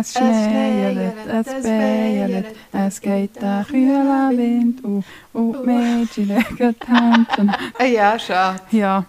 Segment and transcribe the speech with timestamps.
[0.00, 6.86] Es schneeelt, es beelt, es geht der kühle Wind und, und die Mädchen legen die
[6.92, 7.54] Hände.
[7.78, 8.60] Ah ja, schade.
[8.70, 9.04] Ja,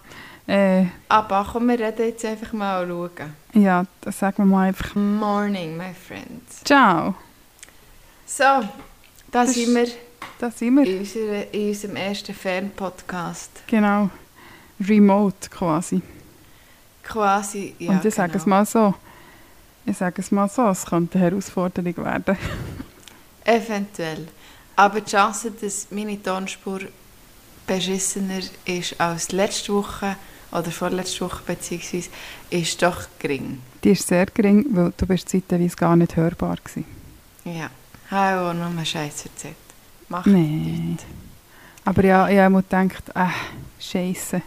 [0.46, 3.32] äh, Aber komm, wir reden jetzt einfach mal schauen.
[3.54, 4.94] ja, das sagen wir mal einfach.
[4.94, 6.62] Morning, my friends.
[6.64, 7.14] Ciao,
[8.24, 8.68] So, da
[9.30, 9.86] Das sind wir
[10.38, 10.86] da sind wir.
[10.86, 13.50] in, unserer, in unserem ersten Fernpodcast.
[13.66, 14.10] Genau,
[14.86, 16.02] remote quasi.
[17.02, 18.42] Quasi, ja Und ich sage genau.
[18.42, 18.94] es mal so,
[19.86, 22.36] ich sage es mal so, es könnte eine Herausforderung werden.
[23.44, 24.26] Eventuell.
[24.74, 26.80] Aber die Chance, dass meine Tonspur
[27.66, 30.16] beschissener ist als letzte Woche
[30.52, 32.10] oder vorletzte Woche beziehungsweise,
[32.50, 33.60] ist doch gering.
[33.82, 36.84] Die ist sehr gering, weil du bist zeitweise gar nicht hörbar gewesen.
[37.44, 37.70] Ja.
[38.10, 39.56] Habe auch nur Scheiß erzählt.
[40.08, 40.38] Macht Nee.
[40.38, 41.04] nichts.
[41.84, 43.26] Aber ja, ich habe mir gedacht, äh,
[43.80, 44.42] Scheiße.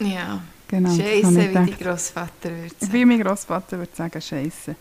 [0.00, 0.40] Ja.
[0.72, 1.78] Genau, Scheiße, wie die gedacht.
[1.80, 2.92] Grossvater würde sagen.
[2.94, 4.74] Wie mein Großvater würde sagen, Scheiße.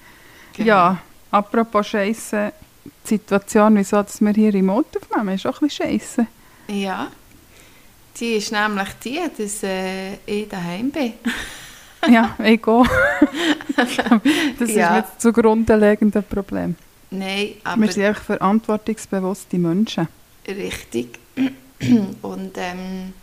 [0.53, 0.67] Genau.
[0.67, 0.97] Ja,
[1.31, 2.53] apropos Scheiße,
[3.03, 6.27] die Situation, wieso dass wir hier remote aufnehmen, ist auch ein bisschen Scheiße.
[6.69, 7.07] Ja.
[8.17, 11.13] Die ist nämlich die, dass äh, ich daheim bin.
[12.09, 12.83] Ja, ich gehe.
[13.75, 13.89] das
[14.69, 14.95] ist Ja.
[14.95, 16.75] nicht das zugrunde liegende Problem.
[17.11, 20.07] Nein, aber Wir sind einfach verantwortungsbewusste Menschen.
[20.47, 21.19] richtig.
[22.23, 23.13] Und ähm,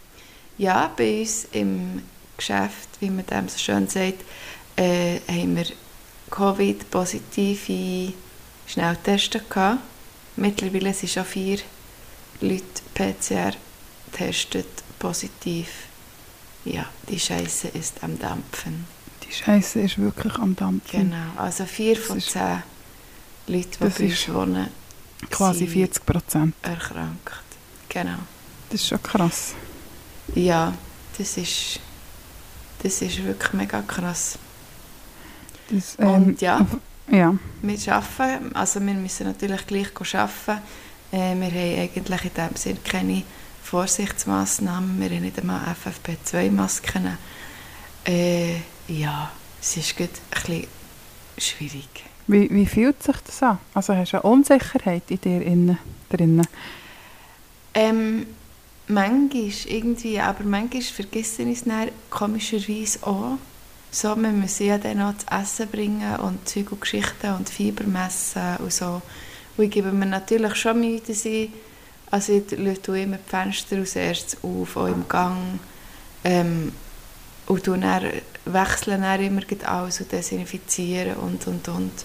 [0.58, 2.02] ja, bei uns im
[2.38, 4.24] Geschäft, wie man dem so schön sagt,
[4.76, 5.66] äh, haben wir
[6.30, 8.12] Covid-positive
[8.66, 9.80] Schnelltests gehabt.
[10.36, 11.58] Mittlerweile sind schon vier
[12.40, 13.52] Leute PCR
[14.10, 14.66] getestet
[14.98, 15.68] positiv.
[16.64, 18.86] Ja, die Scheiße ist am Dampfen.
[19.28, 21.10] Die Scheiße ist wirklich am Dampfen.
[21.10, 22.62] Genau, also vier Das von zehn
[23.46, 24.68] Leuten, die bei uns wohnen,
[25.30, 26.54] Quasi sind 40 Prozent.
[26.62, 27.32] erkrankt.
[27.88, 28.18] Genau.
[28.70, 29.54] Das ist schon krass.
[30.34, 30.74] Ja,
[31.16, 31.80] das ist,
[32.82, 34.38] das ist wirklich mega krass.
[35.70, 36.66] Das, Und ja.
[37.10, 40.62] Ja, Wir arbeiten, also wir müssen natürlich gleich arbeiten.
[41.10, 43.22] Äh, wir haben eigentlich in dem Sinne keine
[43.62, 45.00] Vorsichtsmaßnahmen.
[45.00, 47.16] Wir haben nicht einmal FFP2-Masken.
[48.06, 48.56] Äh,
[48.88, 49.30] ja,
[49.60, 50.66] es ist gut ein bisschen
[51.38, 51.88] schwierig.
[52.26, 53.58] wie, wie fühlt sich das an?
[53.74, 55.78] Also hast du eine Unsicherheit in dir innen,
[56.10, 56.46] drinnen?
[57.74, 58.26] Ähm,
[58.88, 63.38] manchmal irgendwie, aber manchmal vergessen ich es dann komischerweise auch.
[63.90, 67.84] So, wir müssen ja dann noch zu essen bringen und Zeug und Geschichten und Fieber
[67.84, 69.00] messen und so.
[69.56, 71.50] Und ich gebe mir natürlich schon Mühe, dass ich,
[72.10, 75.58] also ich lüfte immer die Fenster als erstes auf, auch im Gang.
[76.24, 76.72] Ähm,
[77.46, 78.02] und dann,
[78.44, 82.04] wechsle dann immer alles und desinfizieren und, und, und.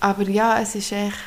[0.00, 1.18] Aber ja, es ist echt,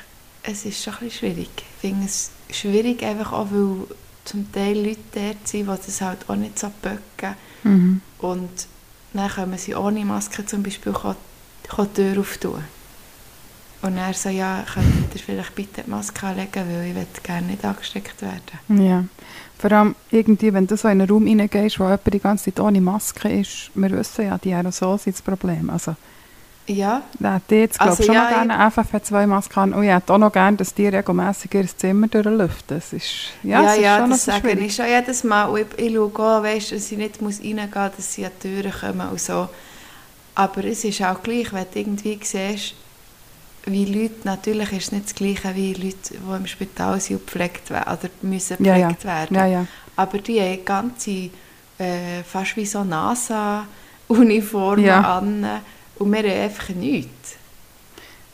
[0.43, 1.49] es ist schon ein bisschen schwierig.
[1.55, 3.85] Ich finde es schwierig, einfach auch, weil
[4.25, 7.35] zum Teil Leute dort sind, die das halt auch nicht so böcken.
[7.63, 8.01] Mhm.
[8.19, 8.67] Und
[9.13, 12.63] dann können sie ohne Maske zum Beispiel die Tür auftun.
[13.81, 17.47] Und er so, ja, könntet ihr vielleicht bitte die Maske anlegen, weil ich will gerne
[17.47, 18.85] nicht angesteckt werden.
[18.85, 19.05] Ja.
[19.57, 22.59] Vor allem irgendwie, wenn du so in einen Raum reingehst, wo jemand die ganze Zeit
[22.59, 25.69] ohne Maske ist, wir wissen ja, die Aerosole sind das Problem.
[25.71, 25.95] Also,
[26.67, 29.73] Ja, da hätte ich jetzt, glaube Also schon ja, noch gerne eine FFP2-Maske an.
[29.73, 32.77] Und ich hätte auch noch gerne, dass die regelmässig ihr Zimmer durchlüften.
[32.77, 33.05] Das ist,
[33.43, 35.45] ja, ja, es ist ja, schon das so sage ich schon jedes Mal.
[35.45, 38.31] Und ich, ich schaue auch, weißt, dass ich nicht muss reingehen muss, dass sie an
[38.41, 39.49] die Türen kommen und so.
[40.35, 42.75] Aber es ist auch gleich, wenn du irgendwie siehst,
[43.65, 47.25] wie Leute, natürlich ist es nicht das Gleiche wie Leute, die im Spital sind und
[47.25, 49.09] gepflegt werden, oder müssen Ja, gepflegt ja.
[49.09, 49.35] werden.
[49.37, 49.65] Ja, ja.
[49.95, 51.29] Aber die haben ganze,
[51.77, 55.17] äh, fast wie so NASA-Uniformen Ja.
[55.17, 55.45] an
[56.01, 57.35] und wir haben einfach nichts.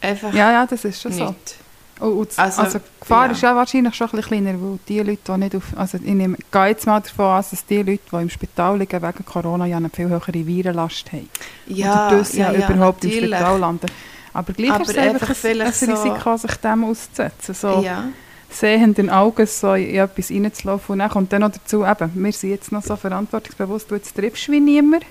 [0.01, 1.25] Einfach ja, ja, das ist schon so.
[1.25, 1.55] nichts.
[1.99, 3.31] Und, und Also, also, die Gefahr ja.
[3.31, 5.63] ist ja wahrscheinlich schon ein bisschen kleiner, weil die Leute, die nicht auf...
[5.75, 9.01] Also ich nehme, gehe jetzt mal davon aus, dass die Leute, die im Spital liegen
[9.01, 11.27] wegen Corona, ja eine viel höhere Virenlast haben.
[11.65, 13.35] Ja, Oder das ja, überhaupt im natürlich.
[13.35, 13.87] Spital landen.
[14.33, 17.55] Aber gleich Aber ist es einfach ein, ein so- Risiko, sich dem auszusetzen.
[17.55, 18.03] So Ja,
[18.51, 20.93] sehenden Augen so in etwas reinzulaufen.
[20.93, 24.15] Und dann kommt dann noch dazu, eben, wir sind jetzt noch so verantwortungsbewusst, du jetzt
[24.15, 25.03] triffst wie niemand,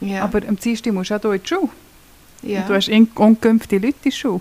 [0.00, 1.68] ja, aber am Dienstag musst du auch in die Schule.
[2.42, 4.40] Ja, Und du hast ungeimpfte Leute in der Schule.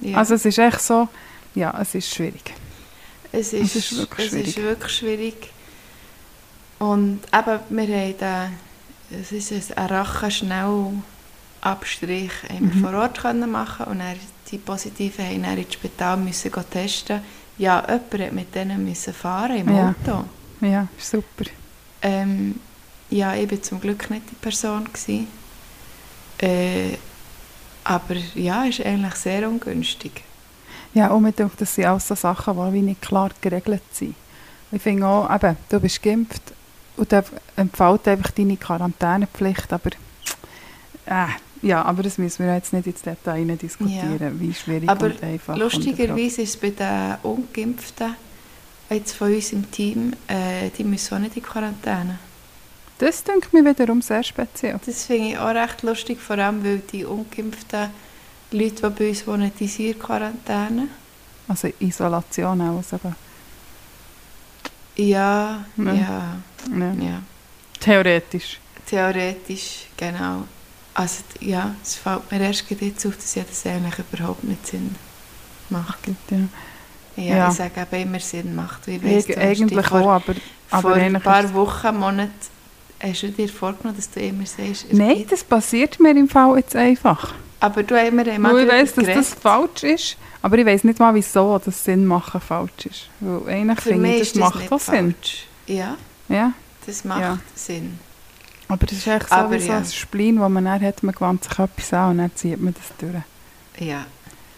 [0.00, 0.16] ja.
[0.18, 1.08] Also es ist echt so,
[1.54, 2.52] ja, es ist schwierig.
[3.32, 5.50] es ist, es ist wirklich es ist wirklich schwierig.
[6.78, 8.58] Und eben, wir haben den,
[9.20, 12.82] es ist ein Rachenschnellabstrich Mhm.
[12.82, 14.16] vor Ort können machen und dann
[14.50, 17.20] die Positiven haben dann ins Spital müssen testen.
[17.58, 19.94] Ja, jemand hat mit denen müssen fahren im Ja.
[20.06, 20.24] Auto.
[20.60, 21.44] Ja, super.
[22.02, 22.58] Ähm,
[23.10, 24.84] ja, ich war zum Glück nicht die Person.
[24.84, 25.26] Gewesen.
[26.38, 26.92] Äh,
[27.84, 30.22] aber ja, ist eigentlich sehr ungünstig.
[30.94, 34.14] Ja, unbedingt, das sind alles so Sachen, die wie nicht klar geregelt sind.
[34.70, 36.42] Ich finde auch, eben, du bist geimpft
[36.96, 37.24] und dann
[37.56, 39.90] empfiehlt einfach deine Quarantänepflicht, aber
[41.06, 41.26] äh,
[41.62, 45.54] Ja, aber das müssen wir jetzt nicht ins Detail diskutieren, wie schwierig Aber und einfach.
[45.54, 48.16] und Lustigerweise ist es bei den Ungeimpften
[48.90, 52.18] jetzt von uns im Team, äh, die müssen auch nicht in Quarantäne.
[53.04, 54.78] Das denke mir wiederum sehr speziell.
[54.86, 57.90] Das finde ich auch recht lustig, vor allem weil die ungeimpften
[58.52, 60.86] Leute, die bei uns wohnen, die sind in Quarantäne.
[61.48, 63.16] Also Isolation auch sogar.
[64.94, 65.92] Ja, Ja.
[65.94, 66.36] ja,
[66.78, 66.92] Ja.
[67.00, 67.22] ja.
[67.80, 68.60] Theoretisch.
[68.86, 70.44] Theoretisch, genau.
[70.94, 74.94] Also ja, es fällt mir erst jetzt auf, dass ja das eigentlich überhaupt nicht Sinn
[75.70, 75.98] macht.
[76.30, 76.36] Ja.
[77.16, 77.48] Ja, Ja.
[77.48, 78.86] ich sage eben immer Sinn macht.
[78.86, 80.34] Wie weiss, Eig eigentlich vor, auch, aber,
[80.70, 82.30] aber vor ein paar Wochen, Monaten
[83.02, 85.32] hast du dir vorgenommen, dass du immer sagst, Nein, geht.
[85.32, 87.34] das passiert mir im Fall jetzt einfach.
[87.60, 90.98] Aber du haben mal Weil ich weiss, dass das falsch ist, aber ich weiss nicht
[90.98, 93.08] mal, wieso das Sinn machen falsch ist.
[93.20, 95.14] Weil eigentlich Für finde mich ich, ist das das macht nicht auch Sinn.
[95.66, 95.96] Ja,
[96.28, 96.52] Ja,
[96.86, 97.38] das macht Ja.
[97.54, 97.98] Sinn.
[98.68, 99.78] aber das ist echt so Aber wie so ja.
[99.78, 102.74] ein Spleen, das man dann hat, man gewandt sich etwas an und dann zieht man
[102.74, 103.22] das durch.
[103.88, 104.06] Ja.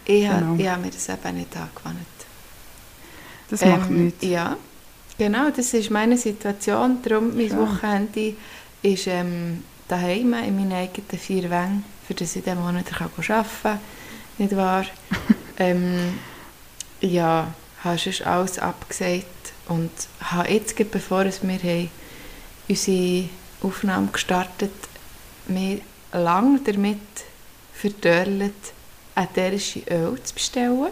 [0.07, 0.69] Ich habe Genau.
[0.71, 1.97] habe mir das eben nicht angewandt.
[3.49, 4.23] Das macht Ähm, nichts.
[4.25, 4.55] Ja,
[5.17, 6.99] genau, das ist meine Situation.
[7.03, 7.59] Darum, mein Schön.
[7.59, 8.35] Wochenende
[8.81, 13.79] ist ähm, daheim in meinen eigenen vier Wänden, für das ich diesen Monat arbeiten kann.
[14.37, 14.85] Nicht wahr?
[15.57, 16.19] ähm,
[17.01, 17.53] ja,
[17.83, 19.25] habe sonst alles abgesagt
[19.67, 19.91] und
[20.21, 21.89] habe jetzt, bevor wir haben,
[22.67, 23.29] unsere
[23.61, 24.71] Aufnahme gestartet
[25.47, 26.99] mich lange damit
[27.73, 28.53] verdörlet,
[29.15, 30.91] ätherische Öl zu bestellen.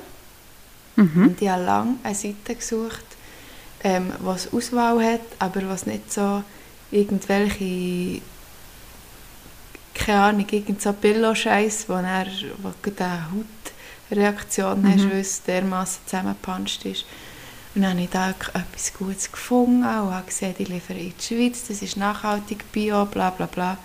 [0.96, 1.28] Mhm.
[1.28, 3.06] Und ich habe lange eine Seite gesucht,
[3.84, 6.44] ähm, was Auswahl hat, aber was nicht so
[6.92, 8.22] irgendwelche,
[9.94, 12.28] keine Ahnung, irgend so Billo-Scheiß, wo, er,
[12.62, 13.28] wo du eine
[14.10, 14.88] Hautreaktion Mhm.
[14.94, 17.06] hast, weil es dermassen zusammengepanscht ist.
[17.76, 21.24] Und dann habe ich da etwas Gutes gefunden und habe gesehen, die liefern in die
[21.24, 23.78] Schweiz, das ist nachhaltig, bio, bla bla bla.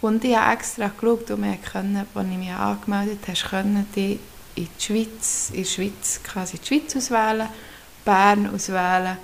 [0.00, 4.18] Und ich habe extra geschaut, wir können, als ich mich angemeldet habe, können die
[4.54, 7.48] in die Schweiz, in der Schweiz quasi die Schweiz auswählen,
[8.04, 9.16] Bern auswählen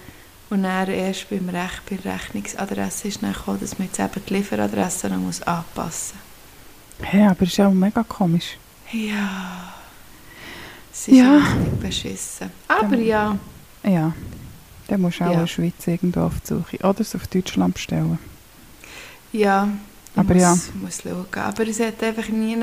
[0.50, 4.24] und dann erst beim Rech, bei der Rechnungsadresse ist dann gekommen, dass man jetzt eben
[4.28, 6.18] die Lieferadresse noch muss anpassen
[7.00, 8.56] Hey, aber das ist auch mega komisch.
[8.92, 9.02] muss.
[9.02, 9.74] Ja,
[10.92, 11.36] es ist Ja.
[11.36, 12.50] richtig beschissen.
[12.66, 13.38] Aber Dann- ja,
[13.84, 14.12] Ja.
[14.88, 15.32] Dann musst du auch Ja.
[15.34, 16.78] in der Schweiz irgendwo auf die Suche.
[16.78, 18.18] Oder es auf Deutschland bestellen.
[19.32, 19.68] ja,
[20.16, 20.56] Aber muss, ja.
[20.80, 21.26] muss schauen.
[21.34, 22.56] Aber es hat einfach nie,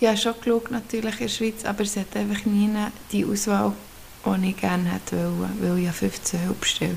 [0.00, 2.70] ich habe schon geschaut natürlich in der Schweiz, aber es hat einfach nie
[3.12, 3.72] die Auswahl,
[4.24, 6.96] die ich gerne hätte wollen, weil ich ja 15 Öl bestellt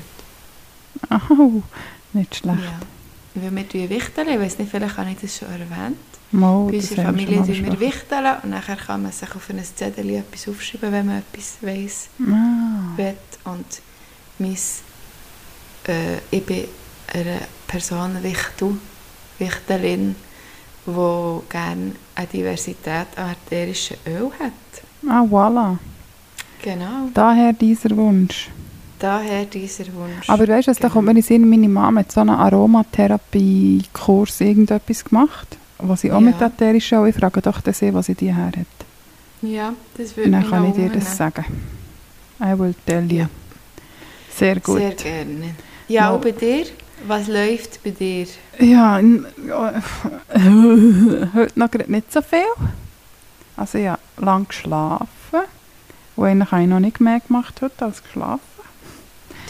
[1.10, 1.62] Au,
[2.12, 2.58] nicht schlecht.
[2.58, 2.80] Ja.
[3.42, 5.96] Weil wir tun wichteln, ich weiß nicht, vielleicht habe ich das schon erwähnt.
[6.32, 10.10] Mal, Bei unserer Familie tun wir wichteln und dann kann man sich auf ein Zettel
[10.10, 12.96] etwas aufschreiben, wenn man etwas weiss Ah.
[12.96, 13.16] will.
[13.44, 13.66] Und
[14.38, 14.56] mein,
[15.88, 16.64] äh, ich bin
[17.12, 18.76] eine Person, Wichtel,
[19.38, 20.14] Wichtelin,
[20.86, 24.52] die gerne eine Diversität an ätherischen Öl hat.
[25.08, 25.78] Ah, voilà.
[26.62, 28.50] Genau, Daher dieser Wunsch.
[29.00, 30.28] Daher dieser Wunsch.
[30.28, 32.30] Aber weißt du, was, da kommt mir in den Sinn, meine Mama hat so einen
[32.30, 36.26] Aromatherapie-Kurs irgendetwas gemacht, wo sie auch Ja.
[36.26, 38.54] mit ätherischen Öl, ich frage doch den wo sie die her hat.
[39.42, 41.44] ja, das Und würde dann mich kann noch ich dir das sagen.
[42.42, 43.18] I will tell you.
[43.20, 43.28] Ja.
[44.34, 44.78] Sehr gut.
[44.78, 45.54] Sehr gerne.
[45.88, 46.64] Ja, Mal- und bei dir?
[47.06, 48.26] Was läuft bei dir?
[48.58, 49.00] Ja,
[51.34, 52.40] heute noch nicht so viel.
[53.56, 55.06] Also ja, lang geschlafen.
[56.16, 58.40] Und eigentlich habe ich noch nicht mehr gemacht heute als geschlafen.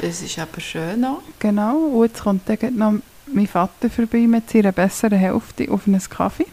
[0.00, 1.20] Das ist aber schön auch.
[1.38, 1.76] Genau.
[1.76, 2.94] Und jetzt kommt dann noch
[3.26, 6.46] mein Vater vorbei mit seiner besseren Hälfte auf einen Kaffee.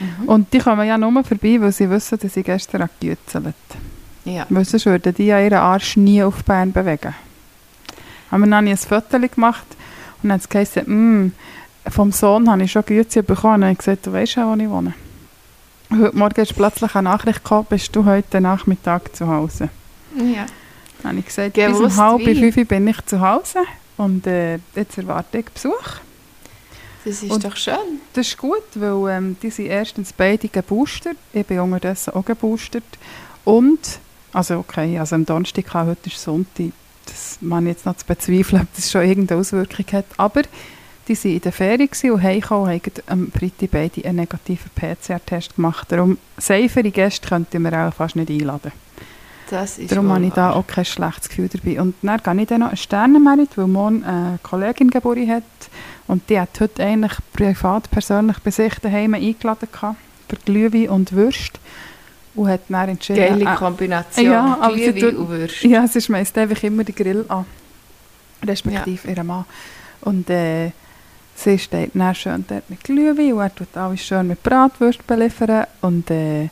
[0.00, 0.28] Mhm.
[0.28, 3.54] Und die kommen ja nur vorbei, weil sie wissen, dass ich gestern gegützelt
[4.24, 4.46] Ja.
[4.48, 7.14] Weil sonst würden die ja ihren Arsch nie auf Bern bewegen.
[8.30, 9.66] Haben wir dann ein Foto gemacht
[10.22, 11.32] und dann hat es geheißen, «Mm,
[11.88, 13.62] vom Sohn habe ich schon Güte bekommen.
[13.62, 14.94] Und ich gesagt, du weißt ja, wo ich wohne.
[15.90, 19.70] Heute Morgen ist plötzlich eine Nachricht gekommen, bist du heute Nachmittag zu Hause?
[20.16, 20.46] ja.
[21.04, 22.50] Habe ich gesagt, bis Gewusst um halb wie.
[22.52, 23.60] fünf bin ich zu Hause
[23.96, 25.72] und äh, jetzt erwarte ich Besuch.
[27.04, 27.74] Das ist Und- doch schön.
[28.12, 31.16] Das ist gut, weil ähm, die sind erstens beide geboostert.
[31.32, 32.84] Ich bin unterdessen auch geboostert.
[33.44, 33.98] Und,
[34.32, 36.72] also okay, also am Donnerstag, hatte, heute ist Sonntag,
[37.06, 40.04] das man jetzt noch zu bezweifeln, ob das schon irgendeine Auswirkung hat.
[40.18, 40.42] Aber
[41.06, 45.56] die waren in der Ferien und heimgekommen und haben am Freitag beide einen negativen PCR-Test
[45.56, 45.90] gemacht.
[45.90, 48.72] Darum, safere Gäste könnten wir auch fast nicht einladen.
[49.50, 51.80] Das ist Darum habe ich da auch kein schlechtes Gefühl dabei.
[51.80, 55.42] Und dann gehe ich dann noch einen Sternenmerit, weil morgen eine Kollegin Geburtstag hat.
[56.06, 59.96] Und die hat heute eigentlich privat, persönlich bei sich daheim eingeladen gehabt,
[60.28, 61.60] für Glühwein und Würst.
[62.34, 63.18] Und hat dann entschieden...
[63.18, 64.26] Geile äh, Kombination.
[64.26, 65.62] ja, aber sie Glühwein tut- und Würst.
[65.62, 67.44] ja, es ist meist einfach immer der Grill an.
[68.46, 69.44] Respektive ihr Mann.
[70.02, 70.70] Und äh,
[71.34, 75.66] Sie steht dann schön dort mit Glühwein und er tut alles schön mit Bratwurst beliefern.
[75.82, 76.48] Und äh,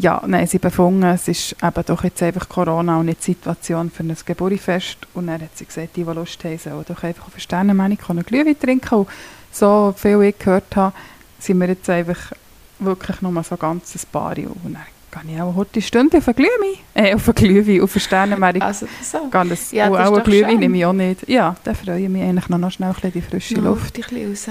[0.00, 3.90] ja, haben sie befunden, es ist eben doch jetzt einfach Corona und nicht die Situation
[3.90, 4.98] für ein Geburtstagsfest.
[5.14, 7.98] Und dann hat sie gesagt, die, die Lust haben, sollen doch einfach auf eine Sternenmeinung
[8.24, 8.94] Glühwein trinken.
[8.94, 9.08] Und
[9.50, 10.94] so viel ich gehört habe,
[11.38, 12.32] sind wir jetzt einfach
[12.78, 14.36] wirklich nur so ganz ein paar.
[14.38, 17.94] Und dann gehe ich auch heute Stunde auf ein Glühwein, äh, auf ein Glühwein, auf
[17.94, 18.62] eine Sternenmeinung.
[18.62, 19.26] Also so.
[19.30, 20.60] Gehe das, Ja, das auch ein doch Glühwein schön.
[20.60, 21.28] nehme ich auch nicht.
[21.28, 23.96] Ja, da freue ich mich eigentlich noch, noch schnell ein bisschen die frische Noch Luft.
[23.98, 24.46] ein bisschen raus.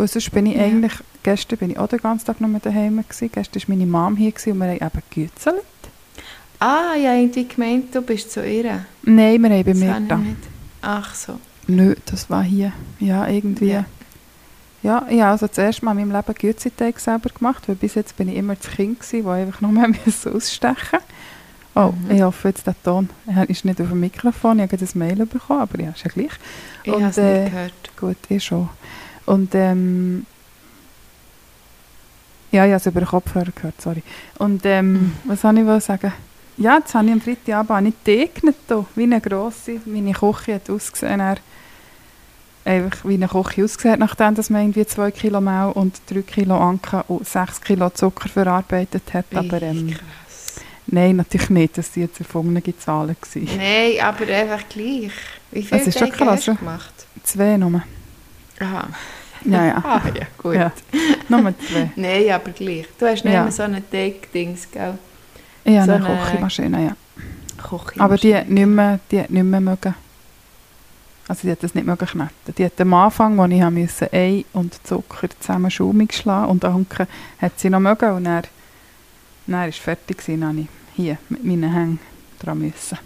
[0.00, 0.64] Weil sonst bin ich Ja.
[0.64, 0.92] eigentlich,
[1.22, 3.30] gestern bin ich auch den ganzen Tag noch mit daheim gewesen.
[3.32, 5.62] Gestern war meine Mom hier gewesen und wir haben eben gegützelt.
[6.58, 8.84] Ah, ja, irgendwie gemeint, du bist zu ihr.
[9.02, 10.20] Nein, wir haben bei Das mir habe ich da.
[10.82, 11.38] Ach so.
[11.66, 12.72] Nö, das war hier.
[12.98, 13.70] Ja, irgendwie.
[13.72, 13.84] Ja.
[14.82, 17.94] Ja, ich habe also das erste Mal in meinem Leben Gützeteig selber gemacht, weil bis
[17.94, 19.90] jetzt bin ich immer das Kind gewesen, das einfach nur mehr
[20.34, 20.98] ausstechen
[21.74, 22.10] Oh, Mhm.
[22.16, 25.24] ich hoffe jetzt der Ton er ist nicht auf dem Mikrofon, ich habe ein Mail
[25.26, 26.32] bekommen, aber ja, ist ja gleich.
[26.82, 27.72] Ich habe es äh, nicht gehört.
[28.00, 28.68] Gut, ich schon.
[29.26, 30.26] Und ähm,
[32.52, 34.02] ja, ich habe es über den Kopfhörer gehört, sorry.
[34.38, 35.12] Und ähm, Mhm.
[35.24, 36.12] was soll ich sagen?
[36.56, 39.80] Ja, jetzt habe ich am Freitagabend nicht geegnet, hier, wie eine grosse.
[39.86, 41.36] Meine Küche hat ausgesehen, er,
[42.64, 46.56] einfach wie eine Küche ausgesehen, nachdem dass man irgendwie 2 Kilo Mehl und 3 Kilo
[46.58, 49.26] Anke und 6 Kilo Zucker verarbeitet hat.
[49.34, 49.96] Aber ähm,
[50.88, 53.48] nein, natürlich nicht, dass die jetzt erfundene Zahlen waren.
[53.56, 55.12] Nein, aber einfach gleich.
[55.52, 56.94] Wie viel Das ist schon Teig hast du krass, gemacht?
[57.22, 57.82] Zwei nur.
[58.60, 58.88] Aha.
[59.44, 59.82] Ja, ja.
[59.84, 60.54] Ah, ja, gut.
[60.54, 60.70] ja.
[61.28, 61.90] Nur zwei.
[61.96, 62.86] Nein, aber gleich.
[62.98, 63.42] Du hast nicht Ja.
[63.42, 64.98] mehr so einen Teig-Dings, gell?
[65.66, 66.96] Habe So eine eine- Küchenmaschine, ja.
[67.62, 68.00] Küche.
[68.00, 69.94] Aber die hat nicht mehr, die hat nicht mehr mögen.
[71.28, 72.54] Also die hat das nicht mögen kneten.
[72.58, 77.06] Die hat am Anfang, als ich musste, Ei und Zucker zusammen schaumig schlagen und Anke
[77.40, 78.42] hat sie noch mögen und dann,
[79.46, 81.98] dann war es fertig dann ich hier mit meinen Hängen
[82.40, 82.98] dran müssen.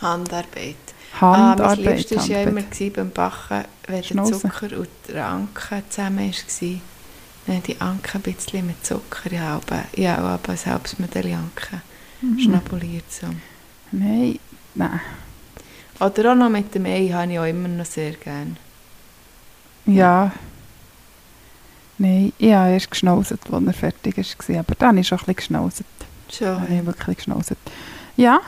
[0.00, 0.76] Handarbeit.
[1.20, 2.70] Ah, mein Handarbeit, Liebstes war ja immer Handarbeit.
[2.70, 4.24] gewesen beim Backen, wenn der.
[4.24, 6.80] Zucker und der Anke zusammen war.
[7.46, 9.32] Dann habe die Anke ein bisschen mit Zucker.
[9.32, 11.82] Ja, aber, ja aber selbst mit der Anke
[12.22, 12.38] Mhm.
[12.38, 13.10] schnabuliert.
[13.12, 13.26] So.
[13.90, 14.38] Nein,
[14.74, 15.00] nein.
[16.00, 18.56] Oder auch noch mit dem Ei habe ich auch immer noch sehr gerne.
[19.86, 20.32] Ja.
[21.98, 24.58] Nein, ich habe erst geschnauzt, als er fertig war.
[24.60, 25.84] Aber dann habe ich schon ein bisschen geschnauzt.
[26.30, 26.60] Schon.
[26.60, 27.56] Habe ich wirklich geschnauzt.
[28.16, 28.40] Ja,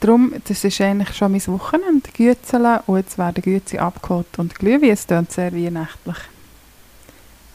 [0.00, 2.80] darum, das ist eigentlich schon mein Wochenende, Gützeln.
[2.86, 4.90] Und jetzt werden Gütze abgeholt und Glühwein.
[4.90, 6.16] Es klingt sehr weihnachtlich.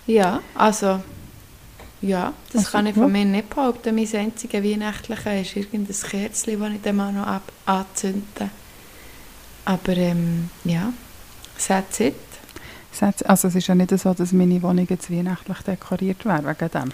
[0.06, 1.02] Ja, also,
[2.02, 3.96] ja, das Also, kann ich von mir nicht behaupten.
[3.96, 8.50] Mein einziges Weihnachtliche ist irgendein Kerzchen, das ich dann mal noch ab anzünde.
[9.66, 10.92] Aber ähm, ja,
[11.68, 12.16] that's it.
[13.26, 16.92] Also es ist ja nicht so, dass meine Wohnung jetzt weihnachtlich dekoriert wäre, wegen dem.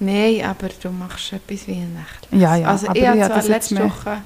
[0.00, 2.40] Nein, aber du machst etwas Weihnachtliches.
[2.40, 4.22] Ja, ja, Also aber ich habe zwar letzte Woche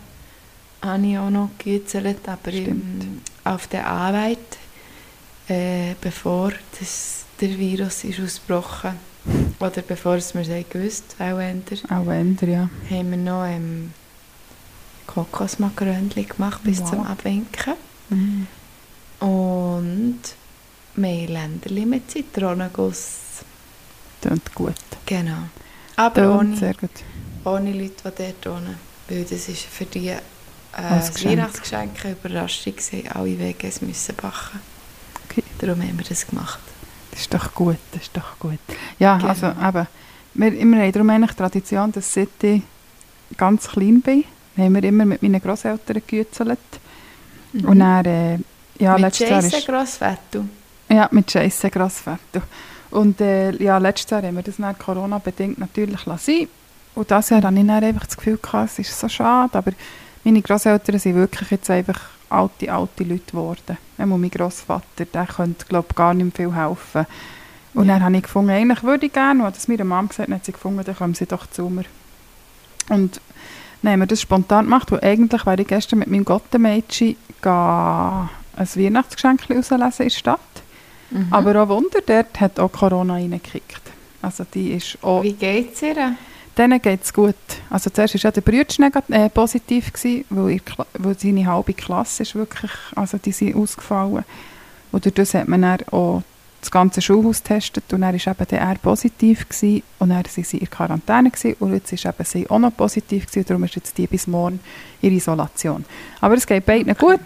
[0.83, 4.39] habe ich auch noch gegützelt, aber im, auf der Arbeit,
[5.49, 8.93] äh, bevor das, der Virus ist ausgebrochen
[9.61, 11.55] oder bevor es mir es gewusst auch eher,
[11.91, 12.71] Auch ändern, ja.
[12.91, 13.93] haben wir noch ähm,
[15.07, 16.91] Kokosmakarönchen gemacht bis Wow.
[16.91, 17.75] zum Abwinken.
[18.11, 18.47] Mhm.
[19.21, 20.21] Und
[20.95, 23.43] Mehländerli mit Zitronenguss.
[24.21, 24.75] Klingt gut.
[25.07, 25.39] Genau.
[25.97, 26.89] Aber Klingt ohne,
[27.45, 28.77] ohne Leute, die dort wohnen.
[29.09, 30.13] Weil das ist für die
[30.77, 31.33] äh, Als das Geschenk.
[31.39, 33.09] Weihnachtsgeschenk eine Überraschung gewesen.
[33.15, 34.61] Alle Weges müssen backen.
[35.29, 35.43] Okay.
[35.59, 36.59] Darum haben wir das gemacht.
[37.11, 38.59] Das ist doch gut, das ist doch gut.
[38.99, 39.29] Ja, Genau.
[39.31, 39.87] also eben,
[40.35, 42.63] wir, wir haben darum eigentlich Tradition, dass seit ich
[43.37, 44.25] ganz klein bin,
[44.57, 46.59] haben wir immer mit meinen Großeltern gegützelt.
[47.65, 48.39] Und dann, äh,
[48.79, 49.03] ja, Mhm.
[49.03, 49.67] mit letztes Jahr ist...
[49.67, 50.45] Grossvettel.
[50.91, 52.43] Ja, mit Scheisse Grossvater.
[52.91, 56.49] Und äh, ja, letztes Jahr haben wir das dann Corona-bedingt natürlich lassen.
[56.95, 59.73] Und dieses Jahr hatte ich dann einfach das Gefühl, gehabt, es ist so schade, aber
[60.25, 63.79] meine Großeltern sind wirklich jetzt einfach alte, alte Leute geworden.
[63.97, 67.07] Einmal mein Grossvater, der könnte, glaube gar nicht mehr viel helfen.
[67.75, 67.95] Und Ja.
[67.95, 70.37] dann habe ich gefunden, eigentlich würde ich gerne, und hat das meiner Mom gesagt, dann
[70.37, 71.85] hat sie gefunden, dann kommen sie doch zu mir.
[72.89, 73.21] Und
[73.83, 77.53] dann haben wir das spontan gemacht, weil eigentlich wäre ich gestern mit meinem Gottemädchen gehen
[77.53, 78.29] ein
[78.75, 80.41] Weihnachtsgeschenk rauslesen in der Stadt.
[81.11, 81.29] Mhm.
[81.31, 83.83] Aber auch Wunder, dort hat auch Corona reingekickt.
[84.21, 86.15] Also die ist auch, Wie geht es ihr?
[86.59, 87.35] Denen geht es gut.
[87.71, 90.61] Also zuerst war ja der Brütsch äh, positiv, gewesen, weil, ihr
[90.95, 94.25] weil seine halbe Klasse ist wirklich, also die sind ausgefallen.
[94.91, 96.23] Und durch das hat man dann auch
[96.61, 100.45] das ganze Schulhaus getestet und dann war eben der er positiv gewesen, und dann waren
[100.45, 103.77] sie in Quarantäne gewesen, und jetzt ist eben sie auch noch positiv gewesen, darum ist
[103.77, 104.61] jetzt die bis morgen
[105.01, 105.85] in Isolation.
[106.21, 107.21] Aber es geht beiden gut.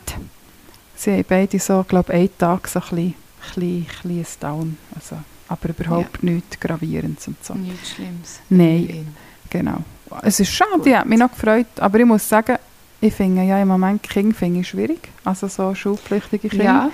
[0.94, 3.14] Sie haben beide so, glaube ich, einen Tag so ein bisschen,
[3.54, 4.76] bisschen, bisschen Down.
[4.94, 5.16] Also,
[5.52, 7.54] aber überhaupt nichts Gravierendes und so.
[7.54, 8.40] Nichts Schlimmes.
[8.48, 9.14] Nein,
[9.50, 9.78] genau.
[10.22, 10.86] Es ist schade, Gut.
[10.86, 12.56] die hat mich noch gefreut, aber ich muss sagen,
[13.00, 16.64] ich finde ja im Moment Kinder finde ich schwierig, also so schulpflichtige Kinder.
[16.64, 16.90] Ja,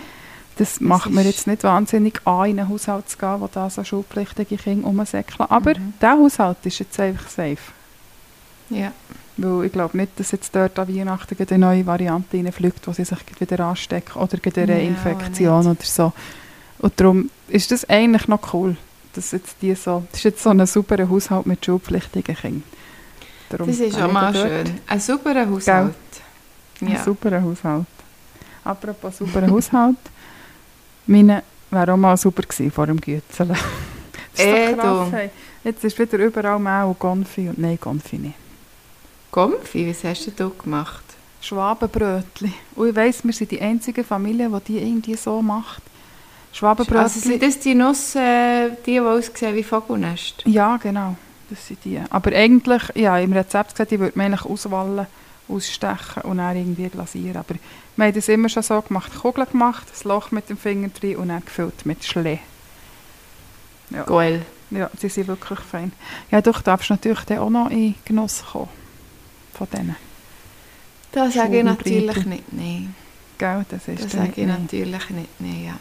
[0.56, 3.84] Das macht mir jetzt nicht wahnsinnig an, in einen Haushalt zu gehen, wo da so
[3.84, 5.48] schulpflichtige Kinder rumsäckeln.
[5.50, 5.94] Aber Mhm.
[6.00, 7.58] der Haushalt ist jetzt einfach safe.
[8.70, 8.92] Ja.
[9.36, 13.04] Weil ich glaube nicht, dass jetzt dort an Weihnachten eine neue Variante reinfliegt, wo sie
[13.04, 16.12] sich wieder anstecken oder eine Ja, Infektion oder so.
[16.80, 18.76] Und darum ist das eigentlich noch cool,
[19.14, 22.62] dass jetzt die so, das ist jetzt so ein sauberer Haushalt mit schulpflichtigen Kindern.
[23.50, 24.46] Darum Das ist ich mal dort.
[24.48, 24.80] schön.
[24.86, 25.94] Ein sauberer Haushalt.
[26.80, 27.02] Ein Ja.
[27.02, 27.86] sauberer Haushalt.
[28.64, 29.96] Apropos sauberer Haushalt,
[31.06, 33.56] meine wäre auch mal super gewesen vor dem Gützeln.
[34.36, 35.16] Das ist Eh, so krass, du.
[35.16, 35.30] hey.
[35.64, 38.34] Jetzt ist wieder überall Mehl und Konfi und nein, Konfi nicht.
[39.32, 41.02] Gomfi, was hast du gemacht?
[41.40, 42.52] Schwabenbrötli.
[42.76, 45.82] Und ich weiss, wir sind die einzige Familie, die die irgendwie so macht.
[46.50, 47.08] Also Schwabenbrötli.
[47.08, 50.42] sind das die Nuss, äh, die, die aussehen wie Vogelnest?
[50.46, 51.16] ja, genau.
[51.50, 51.98] Das sind die.
[52.10, 55.06] Aber eigentlich, ja, im Rezept gesagt, die würde man eigentlich auswallen,
[55.48, 57.36] ausstechen und dann irgendwie glasieren.
[57.38, 57.54] Aber
[57.96, 59.12] wir haben das immer schon so gemacht.
[59.22, 62.40] Kugeln gemacht, das Loch mit dem Finger drin und dann gefüllt mit Schlee.
[63.90, 64.02] Ja.
[64.02, 64.44] Geil.
[64.70, 65.92] Ja, sie sind wirklich fein.
[66.30, 68.68] Ja, doch, darfst du natürlich dann auch noch in Genuss kommen.
[69.54, 69.96] Von denen.
[71.12, 72.94] Das sage ich natürlich nicht nein.
[73.38, 75.72] Gell, das ist Das sage ich nicht- natürlich nicht nein, ja.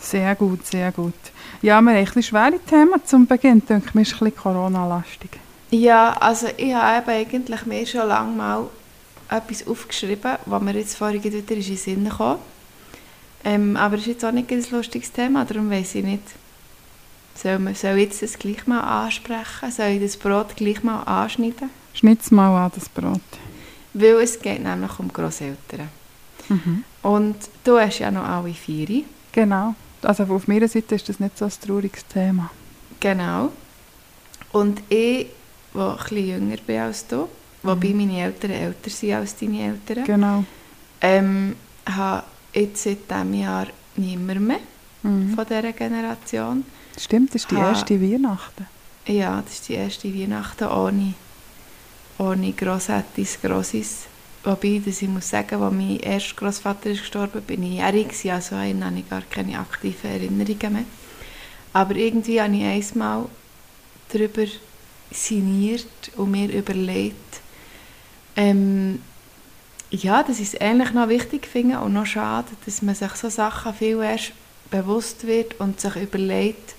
[0.00, 1.14] Sehr gut, sehr gut.
[1.60, 3.62] Ja, wir haben ein bisschen schwere Themen zum Beginn.
[3.66, 5.30] Denke mir ist ein bisschen Corona-lastig.
[5.70, 8.66] Ja, also ich habe eigentlich mir schon lange mal
[9.28, 12.38] etwas aufgeschrieben, was mir jetzt vorhin wieder in den Sinn gekommen
[13.44, 16.22] ähm, Aber es ist jetzt auch nicht ein lustiges Thema, darum weiß ich nicht.
[17.34, 19.70] Soll, man, soll ich jetzt das gleich mal ansprechen?
[19.70, 21.70] Soll ich das Brot gleich mal anschneiden?
[21.94, 23.20] Schneid's mal an, das Brot.
[23.94, 25.88] Weil es geht nämlich um Grosseltern.
[26.48, 26.84] Mhm.
[27.02, 29.04] Und du hast ja noch alle vier.
[29.32, 29.74] Genau.
[30.02, 32.50] Also auf meiner Seite ist das nicht so ein trauriges Thema.
[33.00, 33.50] Genau.
[34.52, 35.26] Und ich,
[35.74, 37.28] der ein bisschen jünger bin als du,
[37.62, 40.44] wobei meine Eltern älter sind als deine Eltern, Genau.
[41.00, 42.24] ähm, habe
[42.54, 44.60] jetzt seit diesem Jahr niemand mehr
[45.02, 45.34] Mhm.
[45.34, 46.64] von dieser Generation.
[46.98, 47.68] Stimmt, das ist die Ha.
[47.70, 48.66] erste Weihnachten.
[49.06, 51.14] Ja, das ist die erste Weihnachten ohne,
[52.18, 54.06] ohne Grossettis, Grossis.
[54.48, 58.54] Wobei, dass ich muss sagen, als mein erster Grossvater ist gestorben bin ich jährig, also
[58.56, 60.84] an habe ich gar keine aktiven Erinnerungen mehr.
[61.74, 63.26] Aber irgendwie habe ich einmal
[64.10, 64.46] darüber
[65.10, 65.84] sinniert
[66.16, 67.42] und mir überlegt,
[68.36, 69.02] ähm,
[69.90, 73.28] ja, dass ich es eigentlich noch wichtig finde und noch schade, dass man sich so
[73.28, 74.32] Sachen viel erst
[74.70, 76.74] bewusst wird und sich überlegt,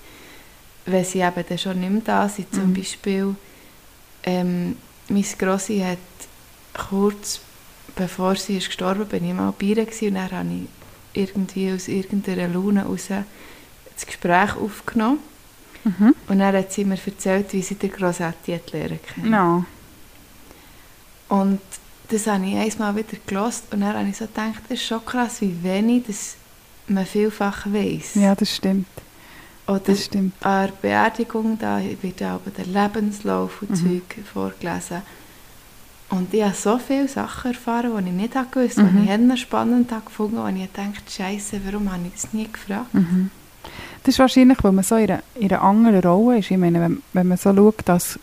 [0.86, 2.52] wenn sie eben dann schon nicht mehr da sind.
[2.52, 2.74] Zum Mhm.
[2.74, 3.34] Beispiel,
[4.24, 4.76] ähm,
[5.08, 5.98] meine Grossi hat
[6.88, 7.40] kurz
[7.96, 11.88] bevor sie ist gestorben bin ich mal bei ihr und dann habe ich irgendwie aus
[11.88, 15.18] irgendeiner Laune raus das Gespräch aufgenommen.
[15.84, 16.14] Mhm.
[16.28, 19.32] Und dann hat sie mir erzählt, wie sie den Grossetti lernen kennen.
[19.32, 19.64] Ja.
[21.28, 21.60] Und
[22.08, 25.04] das habe ich einmal wieder gelost und dann habe ich so gedacht, das ist schon
[25.04, 26.36] krass, wie wenig das
[26.88, 28.14] man vielfach weiss.
[28.16, 28.88] ja, das stimmt.
[29.68, 30.34] Oder Das stimmt.
[30.44, 34.02] an der Beerdigung da wird aber der Lebenslauf und Mhm.
[34.08, 35.02] Zeug vorgelesen.
[36.10, 39.06] Und ich habe so viele Sachen erfahren, die ich nicht gewusst Mhm.
[39.06, 42.92] die ich spannend gefunden habe, und ich dachte, Scheiße, warum habe ich das nie gefragt?
[42.92, 43.30] Mhm.
[44.02, 46.50] Das ist wahrscheinlich, weil man so in einer, in einer anderen Rolle ist.
[46.50, 48.18] Ich meine, wenn, wenn man so schaut, als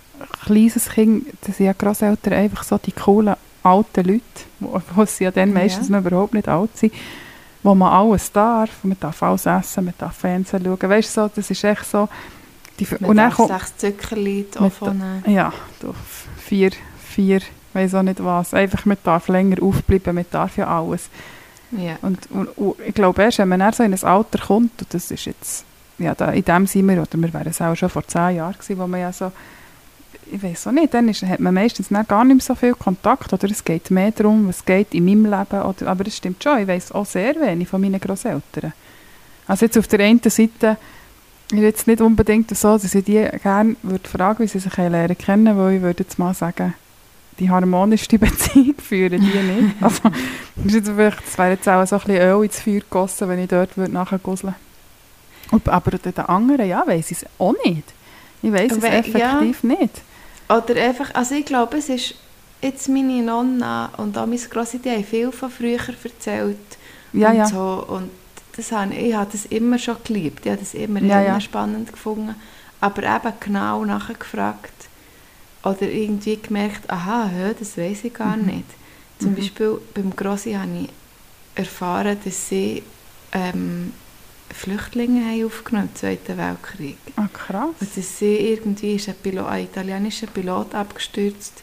[0.46, 4.22] kleines Kind, das sind ja Grosseltern einfach so die coolen alten Leute,
[4.60, 5.56] wo, wo sie ja dann Ja.
[5.56, 6.94] meistens noch überhaupt nicht alt sind,
[7.64, 10.90] wo man alles darf, man darf alles essen, man darf Fernsehen schauen.
[10.90, 12.10] Weißt so, das ist echt so...
[12.80, 14.46] Die, Man und dann darf kommt, sechs Zuckerli
[15.26, 15.52] ja,
[16.38, 16.72] vier,
[17.10, 17.42] vier,
[17.78, 18.54] weiß auch nicht was.
[18.54, 21.10] Einfach, man darf länger aufbleiben, man darf ja alles.
[21.72, 21.98] Ja.
[22.02, 25.12] Und, und, und ich glaube erst, wenn man so in ein Alter kommt, und das
[25.12, 25.66] ist jetzt,
[25.98, 28.54] ja, da, in dem sind wir, oder wir wären es auch schon vor zehn Jahren
[28.54, 29.32] gewesen, wo man ja so,
[30.32, 33.32] ich weiß auch nicht, dann ist, hat man meistens gar nicht mehr so viel Kontakt,
[33.34, 36.60] oder es geht mehr darum, was geht in meinem Leben, oder, aber es stimmt schon,
[36.60, 38.74] ich weiß auch sehr wenig von meinen Grosseltern.
[39.48, 40.78] Also jetzt auf der einen Seite
[41.52, 45.18] ist jetzt nicht unbedingt so, dass ich die gerne würde fragen, wie sie sich lernen
[45.18, 46.74] kennen, weil ich würde jetzt mal sagen,
[47.40, 49.76] die harmonischste Beziehung führen die nicht.
[49.82, 50.02] Also,
[50.56, 53.30] das, ist jetzt vielleicht, das wäre jetzt auch so ein bisschen Öl ins Feuer gegossen,
[53.30, 54.56] wenn ich dort würde nachgusseln
[55.52, 55.72] würde.
[55.72, 57.84] Aber den anderen, ja, weiss ich es auch nicht.
[58.42, 60.02] Ich weiss es We- effektiv nicht.
[60.50, 62.16] Oder einfach, also ich glaube, es ist
[62.62, 66.58] jetzt meine Nonna und auch meine Grossi, die haben viel von früher erzählt
[67.14, 67.46] Ja, und ja.
[67.46, 67.86] so.
[67.88, 68.10] Und
[68.56, 70.46] das habe, ich habe das immer schon geliebt.
[70.46, 71.40] Ich habe das immer Ja, immer ja.
[71.42, 72.36] spannend gefunden.
[72.80, 74.77] Aber eben genau nachgefragt
[75.70, 78.46] oder irgendwie gemerkt, aha, hä, das weiß ich gar Mhm.
[78.46, 78.66] nicht.
[79.20, 79.36] Zum Mhm.
[79.36, 80.90] Beispiel beim Grossi habe ich
[81.56, 82.84] erfahren, dass sie
[83.34, 83.94] ähm,
[84.50, 86.98] Flüchtlinge haben aufgenommen im Zweiten Weltkrieg.
[87.16, 87.70] Ah, krass.
[87.80, 91.54] Und dass sie irgendwie ist ein, Pilot, ein italienischer Pilot abgestürzt.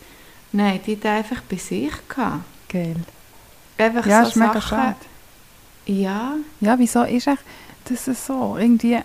[0.53, 1.91] Nein, die hatten einfach bei sich.
[2.09, 2.45] Gehabt.
[2.69, 2.97] Geil.
[3.79, 4.97] Einfach Ja, so ist mega Sachen, schade.
[5.87, 7.43] Ja, Ja, wieso ist echt
[7.89, 8.57] das so?
[8.59, 8.99] Irgendwie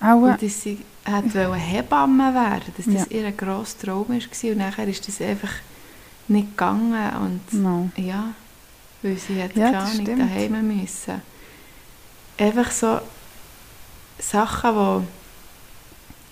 [0.00, 0.16] auch...
[0.22, 3.18] und dass sie hat wollte Hebamme werden, dass das Ja.
[3.18, 4.16] ihr grosser Traum war
[4.50, 5.52] und nachher ist das einfach
[6.28, 7.88] nicht gegangen und no.
[7.96, 8.30] ja,
[9.02, 10.20] weil sie hat Ja, Ahnung stimmt.
[10.20, 11.22] daheim müssen.
[12.38, 12.98] Einfach so
[14.18, 15.02] Sachen, wo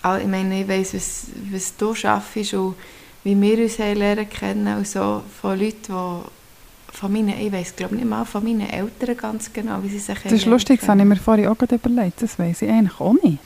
[0.01, 2.75] all- ich meine, ich weiss, was, was du schaffst und
[3.23, 7.75] wie wir uns haben lernen kennen und so von Leuten, die von meinen, ich weiss
[7.75, 10.89] glaube nicht mal von meinen Eltern ganz genau, wie sie sich Das ist lustig, das
[10.89, 12.21] habe ich mir vorhin auch gerade überlegt.
[12.21, 13.39] Das weiß ich eigentlich auch nicht.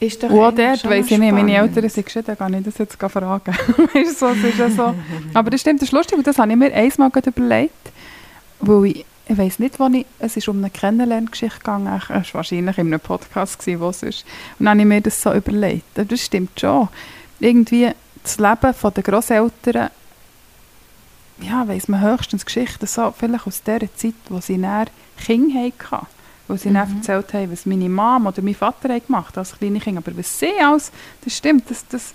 [0.00, 1.56] Ist doch auch eigentlich dort weiss ich nicht, meine.
[1.56, 3.52] Eltern sind geschieden, kann ich das jetzt fragen.
[3.94, 4.94] weißt so, ist ja so.
[5.34, 7.92] Aber das stimmt, das ist lustig, und das habe ich mir einmal überlegt,
[8.60, 12.24] weil ich, ich weiss nicht, wo ich, es ist um eine Kennenlerngeschichte gegangen, es war
[12.32, 14.24] wahrscheinlich in einem Podcast, gewesen, wo es ist.
[14.58, 15.98] Und dann habe ich mir das so überlegt.
[15.98, 16.88] Aber das stimmt schon.
[17.40, 17.90] Irgendwie
[18.22, 19.90] das Leben von der Grosseltern,
[21.40, 24.86] ja, weiss man höchstens Geschichten so, vielleicht aus der Zeit, wo sie näher
[25.24, 26.06] Kinder hatten.
[26.48, 26.76] Wo sie Mhm.
[26.76, 30.02] erzählt haben, was meine Mom oder mein Vater haben gemacht als kleine Kinder.
[30.04, 30.90] Aber was sie alles,
[31.24, 32.14] das stimmt, das, das,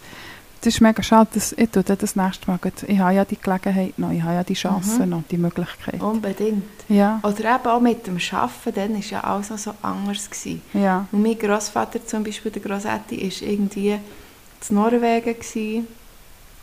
[0.61, 1.29] das ist mega schade.
[1.33, 2.59] Das, ich tue das nächste Mal.
[2.87, 5.09] Ich habe ja die Gelegenheit noch, ich habe ja die Chance Mhm.
[5.09, 6.01] noch, die Möglichkeit.
[6.01, 6.63] Unbedingt.
[6.89, 10.29] Ja, Oder eben auch mit dem Arbeiten, dann war ja alles noch so anders.
[10.29, 10.61] Gewesen.
[10.73, 11.05] ja.
[11.11, 15.87] Und mein Großvater zum Beispiel, der Grossetti, war irgendwie in Norwegen, gewesen,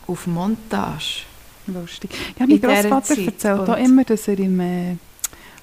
[0.07, 1.21] auf Montage.
[1.67, 2.11] Lustig.
[2.39, 4.95] Ja, mein Großvater Zeit erzählt auch immer, dass er im, äh,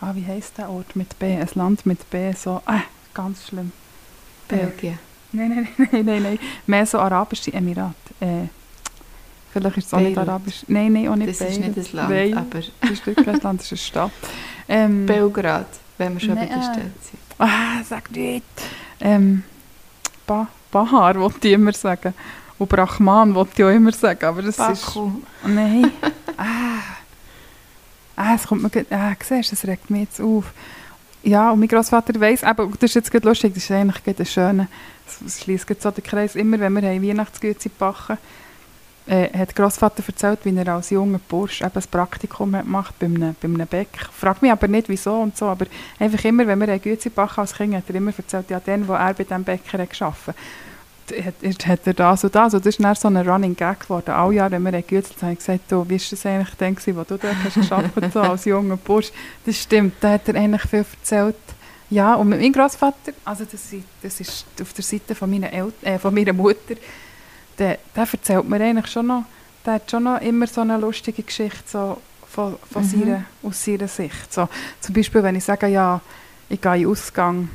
[0.01, 2.81] ah, wie heisst der Ort mit B, ein Land mit B, so, äh,
[3.15, 3.73] ganz schlimm.
[4.49, 4.99] Belgien.
[5.33, 6.39] Nein, nein, nein, nein, nein.
[6.67, 7.95] Mehr so arabische Emirate.
[8.21, 8.49] Äh,
[9.53, 10.29] vielleicht ist es auch nicht Beirut.
[10.29, 10.65] arabisch.
[10.69, 11.77] Nein, nein, auch nicht Das ist Beirut.
[11.77, 14.13] nicht ein Land, Nein, aber das ist wirklich kein Land, das ist eine Stadt.
[14.69, 15.67] Ähm, Belgrad,
[15.99, 17.19] wenn wir schon bei Nein, der äh, Stadt sind.
[17.39, 18.45] ah, sag nicht.
[19.01, 19.45] Ähm,
[20.27, 22.13] ba Bahar wollte ich immer sagen.
[22.59, 24.85] Und Brahman wollte ich auch immer sagen, aber das ist...
[24.85, 25.13] Baku.
[25.47, 25.91] Nein.
[26.37, 26.99] ah.
[28.21, 30.47] Ah, es kommt mir ah, siehst das regt mich jetzt auf.
[31.23, 34.25] Ja, und mein Großvater weiss, aber das ist jetzt gerade lustig, das ist eigentlich gerade
[34.25, 34.67] ein schöner,
[35.29, 38.19] schließt so den Kreis, immer wenn wir Weihnachtsgüte backen,
[39.07, 43.07] äh, hat Großvater erzählt, wie er als junger Bursch eben ein Praktikum hat gemacht bei
[43.07, 43.89] einem, bei einem Bäck.
[44.13, 45.67] Frag mich aber nicht, wieso und so, aber
[46.01, 48.95] einfach immer, wenn wir Güte backen als Kind, hat er immer erzählt, ja, den, wo
[48.95, 50.35] er bei diesem Bäcker hat gearbeitet
[51.13, 52.55] hat, hat, er das und das.
[52.55, 54.11] Und das ist dann so ein Running Gag geworden.
[54.11, 56.97] Alle Jahre, wenn wir gegützt haben, habe ich gesagt, du, wie war das eigentlich gewesen,
[56.97, 59.11] wo du dort hast gearbeitet so als junger Bursch?
[59.45, 61.37] Das stimmt, da hat er eigentlich viel erzählt.
[61.91, 63.63] Ja, und mit meinem Großvater, also das,
[64.03, 66.75] das ist auf der Seite von meiner, El äh, von meiner Mutter,
[67.59, 69.25] der, der erzählt mir eigentlich schon noch,
[69.65, 72.89] der hat schon noch immer so eine lustige Geschichte so von, von Mhm.
[72.89, 74.33] seiner, aus seiner Sicht.
[74.33, 74.49] So,
[74.81, 76.01] zum Beispiel, wenn ich sage, ja,
[76.51, 77.49] ich gehe in Ausgang,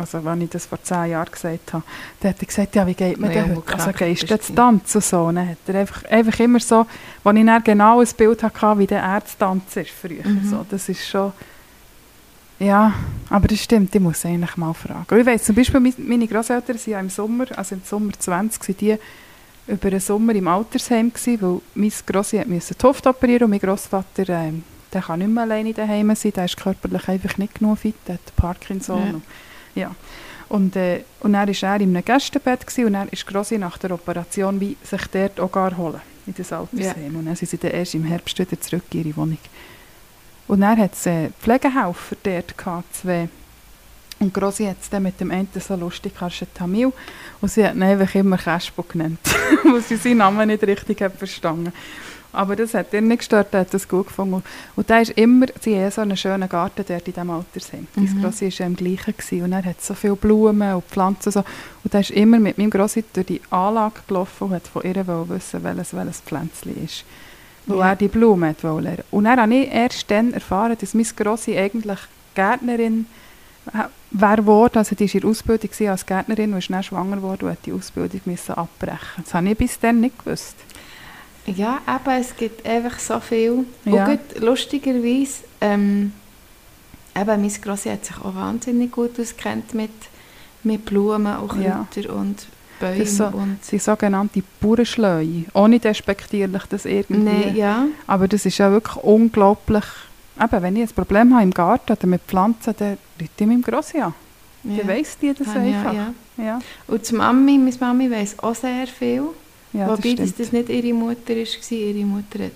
[0.00, 1.82] also wenn ich das vor zehn Jahren gesagt habe,
[2.20, 3.74] dann hat er gesagt, ja, wie geht man Ja, denn heute?
[3.74, 5.26] Also gehst du jetzt tanzen und so?
[5.32, 6.86] Dann hat er einfach, einfach immer so,
[7.22, 10.26] wo ich dann genau ein Bild hatte, wie der Ärztanzer ist früher.
[10.26, 10.48] Mhm.
[10.48, 11.32] So, das ist schon,
[12.58, 12.92] ja,
[13.30, 15.18] aber das stimmt, ich muss eigentlich mal fragen.
[15.18, 18.62] Ich weiss, zum Beispiel, mein- meine Großeltern sind ja im Sommer, also im Sommer 20,
[18.64, 18.96] sind die
[19.66, 23.50] über den Sommer im Altersheim gewesen, weil mein Grossi hat müssen die Hüfte operieren und
[23.50, 27.54] mein Grossvater, ähm, der kann nicht mehr alleine daheim sein, der ist körperlich einfach nicht
[27.60, 28.98] genug fit, der hat Parkinson.
[29.06, 29.20] Ja.
[29.74, 29.94] Und, ja.
[30.48, 33.78] Und, äh, und dann war er in einem Gästebett gewesen, und dann ist Grossi nach
[33.78, 37.14] der Operation wie sich dort auch gar holen, in das Altersheim.
[37.14, 39.38] Und dann sind sie dann erst im Herbst wieder zurück in ihre Wohnung.
[40.48, 43.28] Und dann hat es äh, Pflegehelfer dort gehabt, zwei.
[44.18, 46.92] Und Grossi hat es dann mit dem einen so lustig, das ist ein Tamil.
[47.40, 49.20] Und sie hat ihn einfach immer Kespo genannt,
[49.64, 51.72] weil sie seinen Namen nicht richtig hat verstanden
[52.32, 54.42] Aber das hat ihn nicht gestört, er hat das gut gefunden.
[54.76, 57.86] Und der ist immer, sie haben so einen schönen Garten dort in diesem Altersheim.
[57.96, 58.04] Mhm.
[58.14, 59.14] Mein Grossi war ja im gleichen.
[59.16, 59.42] Gewesen.
[59.44, 61.32] Und er hat so viele Blumen und Pflanzen.
[61.32, 61.40] So.
[61.84, 64.94] Und der ist immer mit meinem Grossi durch die Anlage gelaufen und hat von ihr
[65.28, 67.04] wissen, welches, welches Pflänzchen ist.
[67.66, 67.88] Weil Ja.
[67.90, 69.02] er die Blumen hat lernen.
[69.10, 71.98] Und dann habe ich erst dann erfahren, dass meine Grossi eigentlich
[72.34, 73.06] Gärtnerin
[73.74, 74.78] äh, wäre geworden.
[74.78, 77.66] Also die war in der Ausbildung als Gärtnerin und ist dann schwanger geworden und hat
[77.66, 79.22] die Ausbildung müssen abbrechen.
[79.24, 80.54] Das habe ich bis dann nicht gewusst.
[81.46, 83.64] Ja, eben, es gibt einfach so viel.
[83.84, 84.04] Ja.
[84.06, 86.12] Und gut, lustigerweise, ähm,
[87.16, 89.90] eben, mein Grossi hat sich auch wahnsinnig gut auskennt mit,
[90.62, 91.86] mit Blumen und Ja.
[91.92, 92.46] Kräutern und
[92.78, 92.98] Bäumen.
[92.98, 95.44] Das so- und sind sogenannte Bauernschleue.
[95.54, 97.18] Ohne despektierlich das irgendwie.
[97.22, 97.86] nee, ja.
[98.06, 99.84] Aber das ist ja wirklich unglaublich.
[100.40, 103.62] Eben, wenn ich ein Problem habe im Garten oder mit Pflanzen, dann rufe ich meinem
[103.62, 104.14] Grossi an.
[104.64, 104.76] ja.
[104.78, 105.92] Dann weiss die das ich einfach.
[105.92, 106.44] Ja, ja.
[106.44, 109.24] Ja, Und die Mami, meine Mami weiss auch sehr viel.
[109.72, 111.72] Ja wobei das das, nicht ihre Mutter war.
[111.78, 112.52] Ihre Mutter hat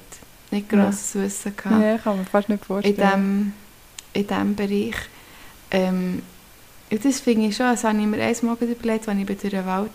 [0.51, 0.85] nicht Ja.
[0.85, 1.83] grosses Wissen gehabt.
[1.83, 2.97] Ja, kann man fast nicht in vorstellen.
[2.97, 3.53] diesem
[4.13, 4.97] in dem Bereich.
[5.71, 6.23] Ähm,
[6.91, 9.51] das finde ich schon, das habe ich mir einmal gerade überlegt, als ich bei durch
[9.51, 9.91] den Wald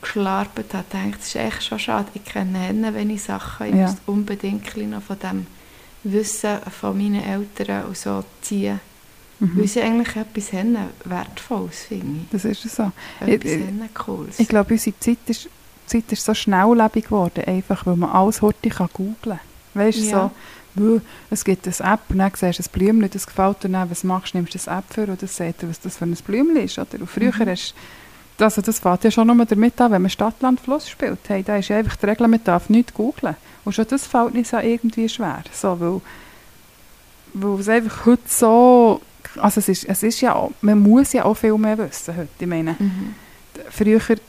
[0.00, 2.08] geschlarpet habe, dachte, das ist echt schon schade.
[2.14, 3.88] Ich kenne Hennen, wenn ich Sachen, ich Ja.
[3.88, 5.46] muss unbedingt noch von dem
[6.04, 8.80] Wissen von meinen Eltern und so ziehen.
[9.40, 9.52] Mhm.
[9.58, 12.90] Weil sie eigentlich etwas haben, Wertvolles, finde Das ist so.
[13.20, 13.28] ich.
[13.28, 14.38] Etwas Ich- haben Cooles.
[14.40, 15.48] Ich glaube, unsere Zeit ist,
[15.88, 19.40] Zeit ist so schnelllebig geworden, einfach weil man alles heute kann googlen kann.
[19.74, 20.30] Weißt du, Ja.
[20.76, 23.68] so, «Wuh, es gibt eine App und dann siehst du ein Blümchen, das gefällt dir,
[23.68, 25.96] dann, was machst du, nimmst du das App für und das sagt dir, was das
[25.96, 26.78] für ein Blümchen ist.
[26.78, 27.00] Oder?
[27.00, 27.50] Und früher Mhm.
[27.50, 27.74] hast
[28.40, 31.18] also das fängt ja schon nur damit an, wenn man Stadt, Land, Fluss spielt.
[31.26, 33.34] Hey, da ist ja einfach die Regel, man darf nichts googlen.
[33.64, 35.42] Und schon das fällt uns ja irgendwie schwer.
[35.52, 36.00] So, weil,
[37.34, 39.00] weil es einfach heute so,
[39.38, 42.28] also es ist, es ist ja, auch- man muss ja auch viel mehr wissen heute.
[42.38, 43.14] Ich meine, Mhm.
[43.70, 44.20] Früher, als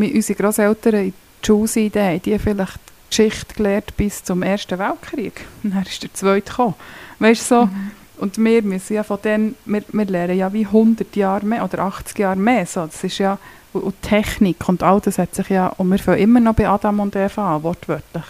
[0.00, 4.42] wir unsere Großeltern in die Schule sind, haben die vielleicht die Geschichte gelernt bis zum
[4.42, 5.44] Ersten Weltkrieg.
[5.62, 6.74] Und dann ist der Zweite gekommen.
[7.18, 7.90] Weißt so, Mhm.
[8.18, 11.80] und wir müssen ja von denen, wir, wir lernen ja wie 100 Jahre mehr oder
[11.80, 12.66] 80 Jahre mehr.
[12.66, 13.38] So, das ist ja,
[13.72, 17.00] und, Technik und all das hat sich ja, und wir fangen immer noch bei Adam
[17.00, 18.24] und Eva an, wortwörtlich,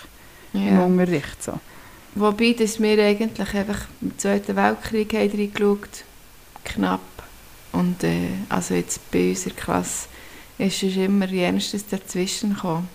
[0.52, 0.84] im Ja.
[0.84, 1.42] Unterricht.
[1.42, 1.52] So.
[2.14, 6.04] Wobei, dass wir eigentlich einfach im Zweiten Weltkrieg haben reingeschaut
[6.64, 7.00] knapp.
[7.72, 10.08] Und äh, also jetzt bei unserer Klasse
[10.58, 12.88] ist es immer jenseits dazwischen gekommen.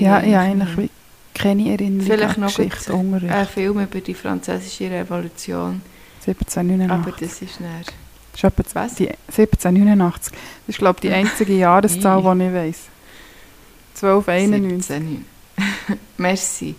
[0.00, 0.90] Ja, ja, eigentlich wie
[1.34, 5.82] keine Erinnerung Vielleicht noch Geschichte, gut, einen Film über die französische Revolution,
[6.26, 6.90] 1789.
[6.90, 7.80] aber das ist näher.
[8.32, 8.94] Das ist etwa Was?
[8.94, 10.32] die 1789.
[10.32, 12.80] Das ist, glaube ich, die einzige Jahreszahl, die ich weiss.
[13.94, 14.86] 1291.
[14.86, 15.24] 17.
[16.18, 16.74] Merci.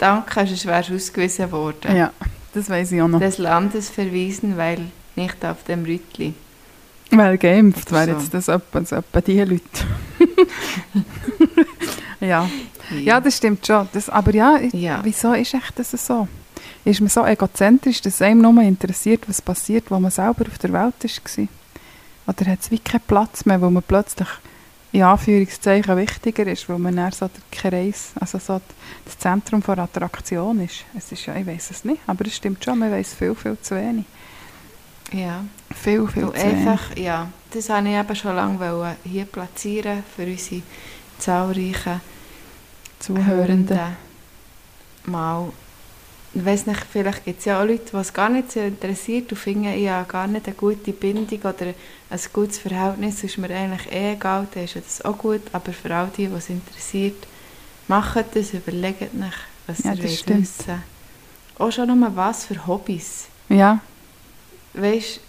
[0.00, 1.96] Danke, sonst wärst du ausgewiesen worden.
[1.96, 2.12] Ja,
[2.54, 3.20] das weiss ich auch noch.
[3.20, 4.80] Des Landes verwiesen, weil
[5.16, 6.34] nicht auf dem Rütli.
[7.10, 8.10] Weil geimpft wäre So.
[8.12, 9.62] jetzt das etwa, so etwa die Leute.
[12.20, 12.48] ja.
[13.02, 13.88] ja, das stimmt schon.
[13.92, 15.00] Das, aber ja, Ja.
[15.02, 16.28] wieso ist echt das so?
[16.84, 20.72] Ist man so egozentrisch, dass einem nur interessiert, was passiert, wo man selber auf der
[20.72, 21.48] Welt war?
[22.26, 24.28] Oder hat es wie keinen Platz mehr, wo man plötzlich
[24.92, 28.60] in Anführungszeichen wichtiger ist, weil man dann so der Kreis, also so
[29.04, 30.84] das Zentrum von Attraktion ist.
[30.96, 33.56] Es ist ja, ich weiß es nicht, aber es stimmt schon, man weiß viel, viel
[33.60, 34.04] zu wenig.
[35.12, 35.44] Ja.
[35.74, 40.24] Viel, viel Und zu einfach, ja, das wollte ich eben schon lange hier platzieren für
[40.24, 40.62] unsere
[41.18, 42.00] zahlreichen
[42.98, 43.74] Zuhörende.
[43.74, 43.96] Hörenden.
[45.06, 45.52] Mal,
[46.34, 49.30] ich weiss nicht, vielleicht gibt es ja auch Leute, die es gar nicht so interessiert
[49.32, 51.66] und finden, ich habe gar nicht eine gute Bindung oder
[52.10, 55.94] ein gutes Verhältnis, ist mir eigentlich eh egal, dann ist das auch gut, aber für
[55.94, 57.26] all die, die es interessiert,
[57.86, 59.32] macht das, überlegt euch,
[59.66, 60.82] was Ja, ihr wissen.
[61.58, 63.26] Auch schon nur was für Hobbys.
[63.48, 63.80] Ja,
[64.74, 65.20] Weißt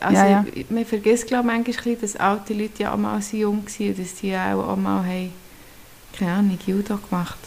[0.00, 0.44] also Ja, ja.
[0.70, 3.94] man vergisst glaube ich manchmal, bisschen, dass alte Leute ja auch mal so jung waren
[3.98, 5.30] dass die auch, auch mal haben,
[6.16, 7.38] keine Ahnung, Judo gemacht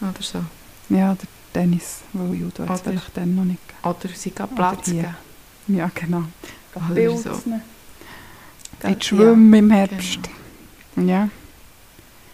[0.00, 0.40] oder so.
[0.88, 3.60] ja, der Dennis, weil Judo hat es Oder- vielleicht dann noch nicht.
[3.82, 5.14] Oder sie gehen Oder Platz geben.
[5.68, 6.24] Ja, genau.
[6.74, 7.32] Oder Pilzen.
[8.82, 8.88] so.
[8.88, 10.18] Die Schwimmen im Herbst.
[10.96, 11.28] Ja.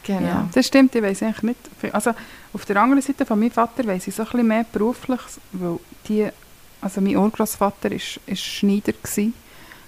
[0.04, 0.20] Genau.
[0.26, 1.94] Ja, das stimmt, ich weiß eigentlich nicht.
[1.94, 2.12] Also
[2.52, 5.20] auf der anderen Seite von meinem Vater weiß ich so ein bisschen mehr beruflich,
[5.52, 6.28] weil die,
[6.82, 9.32] also mein Urgroßvater ist, ist Schneider gsi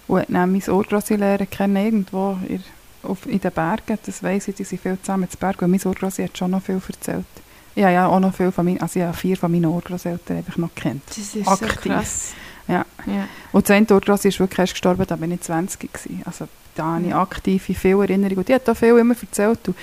[0.09, 2.62] und hat dann mein Urgrossi lernen kennen irgendwo in,
[3.02, 3.98] auf, in den Bergen.
[4.07, 6.62] Das weiss ich, die sind viel zusammen zu Bergen und mein Urgrossi hat schon noch
[6.62, 7.26] viel erzählt.
[7.74, 10.57] Ja, ja, auch noch viel von meinen, also ich habe vier von meinen Urgroßeltern einfach
[10.57, 11.02] noch kennt.
[11.09, 11.68] Das ist Aktiv.
[11.68, 12.33] so krass.
[12.68, 12.87] Ja.
[13.07, 13.28] ja.
[13.52, 16.22] Und das eine Urgrossi ist wirklich erst gestorben, da bin ich 20 gewesen.
[16.24, 17.20] Also da habe ich Ja.
[17.20, 18.38] aktive viele Erinnerungen.
[18.38, 19.66] Und die hat auch viel immer erzählt.
[19.68, 19.76] Und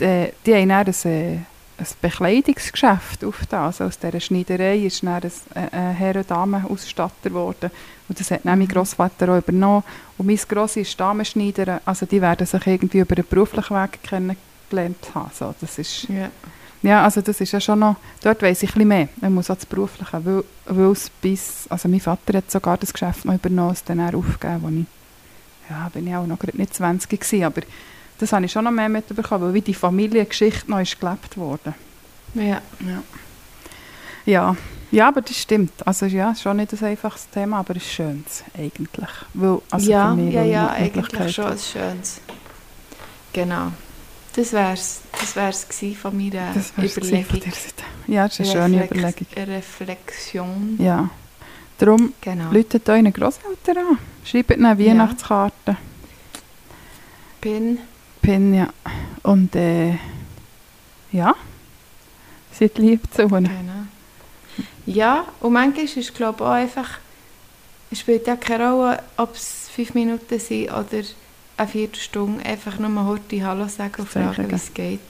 [0.00, 1.38] die, die haben dann ein, äh,
[1.78, 3.64] ein Bekleidungsgeschäft aufgetan.
[3.64, 7.70] Also aus dieser Schneiderei ist dann ein, ein, ein Herren-Damen-Ausstatter geworden.
[8.08, 8.72] Und das hat dann mein Mhm.
[8.72, 9.84] Grossvater auch übernommen.
[10.16, 11.80] Und mein Grossi ist Damenschneider.
[11.84, 15.30] Also die werden sich irgendwie über den beruflichen Weg kennengelernt haben.
[15.32, 16.30] So, das ist, ja.
[16.82, 19.08] ja, also das ist ja schon noch, dort weiss ich ein bisschen mehr.
[19.20, 22.92] Man muss auch das Berufliche, weil, weil es bis, also mein Vater hat sogar das
[22.92, 26.56] Geschäft noch übernommen, es dann auch aufgegeben, wo ich, ja, bin ich auch noch gerade
[26.56, 27.62] nicht 20 gewesen, aber
[28.18, 31.74] das habe ich schon noch mehr mitbekommen, weil wie die Familiengeschichte noch ist gelebt worden.
[32.34, 32.60] Ja.
[32.80, 33.02] Ja.
[34.26, 34.56] Ja,
[34.90, 35.72] ja, aber das stimmt.
[35.86, 39.08] Also ja, ist schon nicht ein einfaches Thema, aber es ist schönes eigentlich.
[39.34, 42.20] Weil, also ja, für mich, ja, ja, eigentlich schon ein schönes.
[43.32, 43.72] Genau.
[44.34, 45.66] Das wär's, das wär's
[46.00, 47.24] von meiner Das Überlegung.
[47.24, 47.42] von.
[48.06, 49.54] Ja, das ist eine schöne Reflex- Überlegung.
[49.54, 50.76] Reflexion.
[50.78, 51.08] Ja.
[51.78, 52.50] Darum Genau.
[52.52, 53.98] Läutet euren Grosseltern an.
[54.24, 54.78] Schreibt ihnen Ja.
[54.78, 55.76] Weihnachtskarten.
[58.20, 58.52] Pin.
[58.52, 58.68] Pin, ja.
[59.22, 59.94] Und äh,
[61.12, 61.34] ja,
[62.52, 63.44] seid lieb zu ihnen.
[63.44, 64.66] Genau.
[64.86, 66.98] Ja, und manchmal ist glaube ich auch einfach,
[67.90, 71.02] es spielt ja keine Rolle, ob es fünf Minuten sind oder
[71.56, 75.00] eine Viertelstunde, einfach nur heute Hallo sagen und fragen, wie es geht.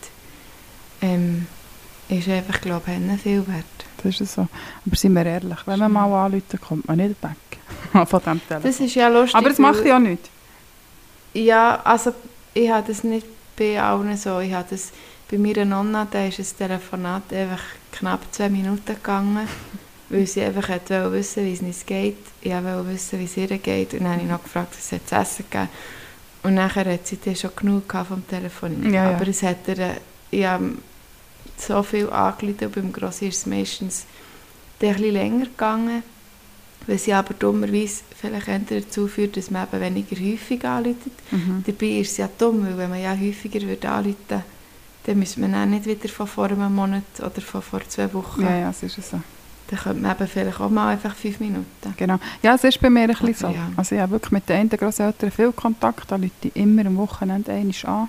[1.00, 1.46] Ähm,
[2.08, 3.64] ist einfach, glaube ich, viel wert.
[4.02, 4.48] Das ist so.
[4.86, 7.60] Aber sind wir ehrlich, wenn man mal anruft, kommt man nicht weg
[8.08, 8.62] von dem Telefon.
[8.62, 9.34] Das ist ja lustig.
[9.34, 10.30] Aber es macht ja nichts.
[11.34, 12.12] Ja, also
[12.54, 14.40] ich habe das nicht bei allen so.
[14.40, 14.92] Ich habe das
[15.30, 19.48] bei meiner Nonna, da ist das Telefonat einfach knapp zwei Minuten gegangen.
[20.10, 22.16] weil sie einfach wollte wissen, wie es nicht geht.
[22.40, 23.92] Ich wollte wissen, wie es ihr geht.
[23.92, 25.68] Und dann habe ich noch gefragt, was es zu essen gegeben
[26.42, 28.92] Und nachher hat sie dann schon genug vom Telefon.
[28.92, 29.16] Ja, ja.
[29.16, 29.96] Aber es hat ihr,
[30.30, 30.72] ich habe
[31.56, 34.06] so viel angeleitet und beim Grossi ist es meistens
[34.80, 36.02] ein bisschen länger gegangen,
[36.88, 41.12] weil sie aber dummerweise vielleicht eher dazu führt, dass man eben weniger häufig anleitet.
[41.30, 41.62] Mhm.
[41.66, 44.42] Dabei ist es ja dumm, weil wenn man ja häufiger würde anrufen
[45.04, 48.42] dann müsste man auch nicht wieder von vor einem Monat oder von vor zwei Wochen.
[48.42, 49.20] Ja, ja, es ist so.
[49.68, 51.64] Dann könnte man eben vielleicht auch mal einfach fünf Minuten.
[51.96, 52.18] Genau.
[52.42, 53.48] Ja, es ist bei mir ein bisschen so.
[53.48, 53.70] Ja.
[53.76, 56.96] Also ich habe wirklich mit den einen Grosseltern viel Kontakt, da rufe ich immer am
[56.98, 58.08] Wochenende einmal an.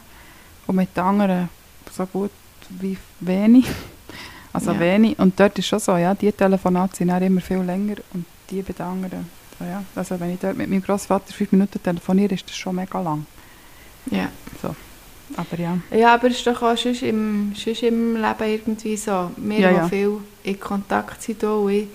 [0.67, 1.49] Und mit den anderen
[1.91, 2.31] so gut
[2.69, 3.65] wie wenig.
[4.51, 4.79] Also Ja.
[4.79, 5.17] wenig.
[5.19, 8.61] Und dort ist schon so, ja, die Telefonate sind auch immer viel länger und die
[8.61, 9.25] bei den anderen.
[9.57, 9.83] So, ja.
[9.95, 13.25] Also wenn ich dort mit meinem Großvater fünf Minuten telefoniere, ist das schon mega lang.
[14.11, 14.29] Ja.
[15.37, 15.77] Aber ja.
[15.91, 19.29] Ja, aber es ist doch auch sonst im, sonst im Leben irgendwie so.
[19.37, 19.87] Wir, Ja, ja.
[19.87, 21.87] viel in Kontakt sind, hier und ich,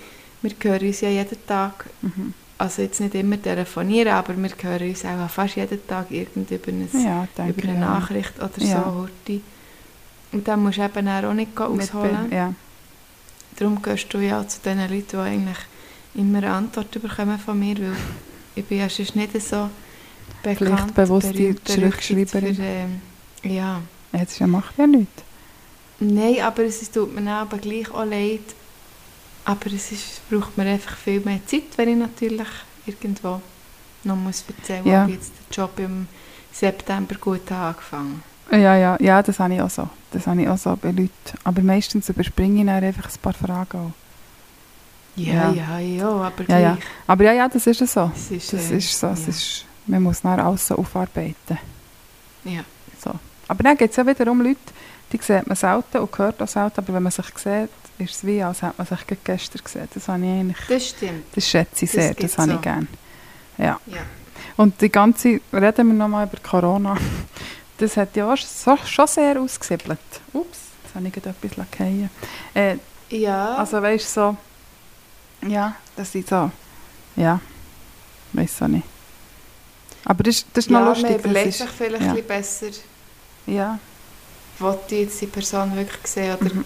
[0.43, 2.33] wir hören uns ja jeden Tag, Mhm.
[2.59, 6.69] also jetzt nicht immer telefonieren, aber wir hören uns auch fast jeden Tag irgend über,
[6.69, 7.81] ein, Ja, über eine ja.
[7.81, 8.85] Nachricht oder so.
[8.85, 9.40] Horti.
[10.31, 12.29] Und dann musst du eben auch nicht Mit ausholen.
[12.31, 12.53] Be- Ja.
[13.57, 15.59] Darum gehörst du ja zu den Leuten, die eigentlich
[16.14, 17.96] immer eine Antwort bekommen von mir, weil
[18.55, 19.68] ich bin ja sonst nicht so
[20.42, 22.55] bekannt, Pflichtbewusste Zurückschreiberin.
[22.55, 23.00] Für, ähm,
[23.42, 23.81] ja.
[24.12, 25.22] Jetzt macht ja nichts.
[26.00, 28.40] Nein, aber es tut mir aber gleich auch leid.
[29.44, 32.48] Aber es ist, braucht mir einfach viel mehr Zeit, wenn ich natürlich
[32.87, 33.40] irgendwo
[34.05, 35.07] noch muss erzählen Ja.
[35.07, 36.07] jetzt der Job im
[36.53, 39.88] September gut angefangen Ja, ja, ja, das habe ich auch so.
[40.12, 41.11] Das habe ich auch so bei Leuten.
[41.42, 44.04] Aber meistens überspringe ich dann einfach ein paar Fragen auch.
[45.16, 45.53] Ja, Ja.
[45.53, 46.79] ja, ja, aber Ja, ja.
[47.07, 48.11] Aber ja, ja, das ist so.
[48.14, 49.07] Es ist, Das äh, ist so.
[49.09, 49.29] Es ja.
[49.29, 51.59] ist, man muss alles so aufarbeiten.
[52.44, 52.61] Ja.
[53.03, 53.12] So.
[53.48, 54.59] Aber dann gibt es ja wiederum Leute,
[55.12, 58.27] die sieht man selten und hört auch selten, aber wenn man sich sieht, ist es
[58.27, 59.88] wie, als hätte man sich gestern gesehen.
[59.94, 61.24] Das habe ich eigentlich, Das stimmt.
[61.35, 62.55] das schätze ich Das sehr, das, habe so.
[62.57, 62.87] ich gerne.
[63.59, 63.79] Ja.
[63.87, 63.98] Ja.
[64.57, 66.96] Und die ganze, reden wir nochmal über Corona,
[67.79, 69.98] das hat ja auch so, schon sehr ausgesiebelt.
[70.33, 72.11] Ups, jetzt habe ich gerade etwas fallen.
[72.55, 72.77] Äh,
[73.11, 73.55] Ja.
[73.57, 74.37] also weißt du, so,
[75.48, 76.50] ja, das ist so,
[77.16, 77.40] ja,
[78.33, 78.87] weiß auch nicht.
[80.04, 81.16] Aber das, ist- das ist ja, noch man lustig.
[81.16, 82.09] Das überlegt sich vielleicht ja.
[82.09, 82.66] ein bisschen besser,
[83.46, 83.78] ja,
[84.59, 86.64] will ich jetzt die Person wirklich sehen oder Mhm.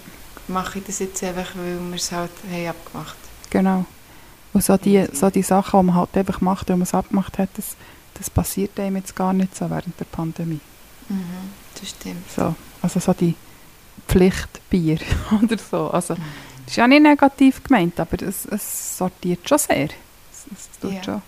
[0.49, 3.17] mache ich das jetzt einfach, weil wir es halt haben abgemacht
[3.51, 3.85] genau.
[4.55, 5.17] Und so die, Irgendwie.
[5.17, 7.77] so die Sachen, die man halt einfach macht, weil man es abgemacht hat, das,
[8.15, 10.61] das passiert einem jetzt gar nicht so während der Pandemie.
[11.09, 11.23] Mhm,
[11.79, 12.31] das stimmt.
[12.35, 13.35] So, also so die
[14.09, 14.99] Pflichtbier
[15.43, 15.91] oder so.
[15.91, 16.17] Also,
[16.69, 19.85] das ist ja nicht negativ gemeint, aber es, es sortiert schon sehr.
[19.85, 21.03] Es, es tut Ja.
[21.03, 21.23] schon.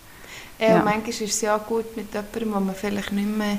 [0.59, 0.67] Ja.
[0.67, 0.75] Ja.
[0.75, 3.57] Und manchmal ist es ja auch gut mit jemandem, wo man vielleicht nicht mehr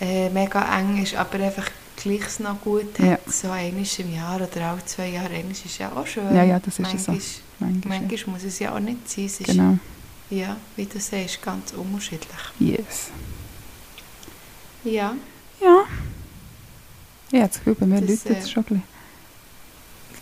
[0.00, 3.04] äh, mega eng ist, aber einfach gleich es noch gut hat.
[3.06, 3.18] Ja.
[3.26, 5.34] So einmal im Jahr oder alle zwei Jahre.
[5.34, 6.34] Einmal ist ja auch schön.
[6.36, 7.12] Ja, ja, das ist es so.
[7.12, 7.18] manchmal,
[7.58, 9.24] Manchmal, manchmal muss es ja auch nicht sein.
[9.26, 9.78] Es ist, Genau.
[10.30, 12.30] ja, wie du sagst, ganz unterschiedlich.
[12.60, 13.10] Yes.
[14.84, 15.14] Ja,
[15.60, 15.84] Ja.
[17.32, 18.82] Das Gefühl, bei mir läutet es äh, schon ein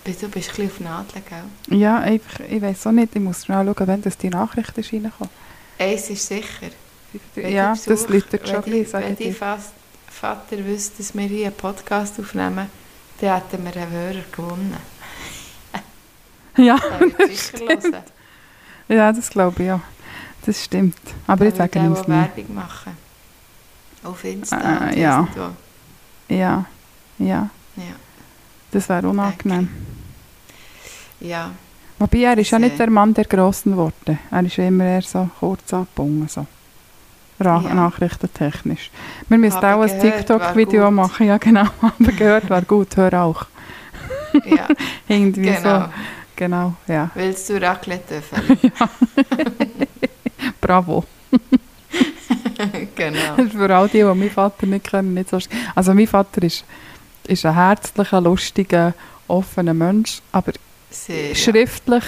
[0.05, 1.79] du bist ein bisschen auf Nadeln, gell?
[1.79, 4.93] Ja, einfach, ich weiß auch nicht, ich muss schnell schauen, wenn das die Nachricht ist
[4.93, 5.31] reingekommen.
[5.79, 6.71] Eins ist sicher.
[7.35, 9.35] Wenn Ja, die das Besuch- läutet schon ein bisschen, wenn.
[9.35, 9.73] Fast
[10.09, 12.67] Vater wüsste, dass wir hier einen Podcast aufnehmen,
[13.21, 14.77] dann hätten wir einen Hörer gewonnen.
[16.57, 16.79] Ja,
[17.29, 18.03] sicher hören.
[18.89, 19.81] ja, das glaube ich ja.
[20.45, 20.97] Das stimmt.
[21.27, 22.37] Aber ich sage würde ihm auch es nicht.
[22.37, 22.97] Werbung machen.
[24.03, 25.29] Auf Insta Ah, und ja.
[26.29, 26.65] Ja,
[27.19, 27.83] ja, Ja.
[28.71, 29.69] Das wäre unangenehm.
[31.21, 31.51] ja.
[31.99, 34.17] Wobei, er ist ja nicht der Mann der grossen Worte.
[34.31, 36.47] Er ist ja immer eher so kurz abgebunden, so.
[37.39, 37.75] Ra Ja.
[37.75, 38.91] Nachrichtentechnisch.
[39.29, 41.27] Wir müssen auch ein TikTok-Video machen.
[41.27, 41.67] Ja, genau.
[41.83, 43.45] Aber gehört war gut, hör auch.
[44.47, 44.67] ja,
[45.09, 45.81] Irgendwie genau.
[45.81, 45.87] so.
[46.37, 47.11] Genau, ja.
[47.15, 48.73] Willst du Raclette dürfen?
[50.61, 51.05] Bravo.
[52.95, 53.37] genau.
[53.51, 55.39] Für all die, die meinen Vater nicht kennen, nicht so
[55.75, 56.65] Also mein Vater ist,
[57.31, 58.95] ist ein herzlicher, lustiger,
[59.29, 60.53] offener Mensch, aber
[60.91, 61.35] Sehr, ja.
[61.35, 62.05] schriftlich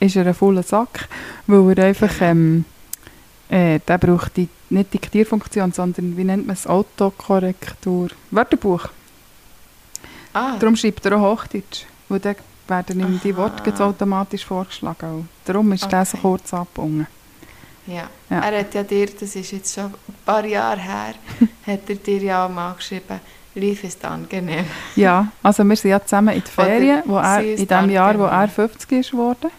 [0.00, 1.08] ist er ein voller Sack,
[1.46, 2.64] weil er einfach, ähm,
[3.48, 8.88] äh, der braucht die, nicht Diktierfunktion, sondern, wie nennt man es, Autokorrektur, Wörterbuch.
[10.34, 12.36] Ah, Darum schreibt er auch Hochdeutsch, weil dann
[12.68, 13.34] werden ihm die.
[13.36, 15.10] Worte automatisch vorgeschlagen.
[15.20, 16.22] Und Darum ist der so Okay.
[16.28, 17.06] kurz abgebunden.
[17.86, 18.08] ja.
[18.28, 18.40] Ja.
[18.40, 21.14] Er hat ja dir, das ist jetzt schon ein paar Jahre her,
[21.66, 23.20] hat er dir ja auch mal geschrieben,
[23.56, 24.64] Life ist angenehm.
[24.96, 28.18] Ja, also wir sind ja zusammen in die Oder Ferien, wo er, in dem Jahr,
[28.18, 28.40] wo angenehm.
[28.42, 29.50] er 50 ist geworden.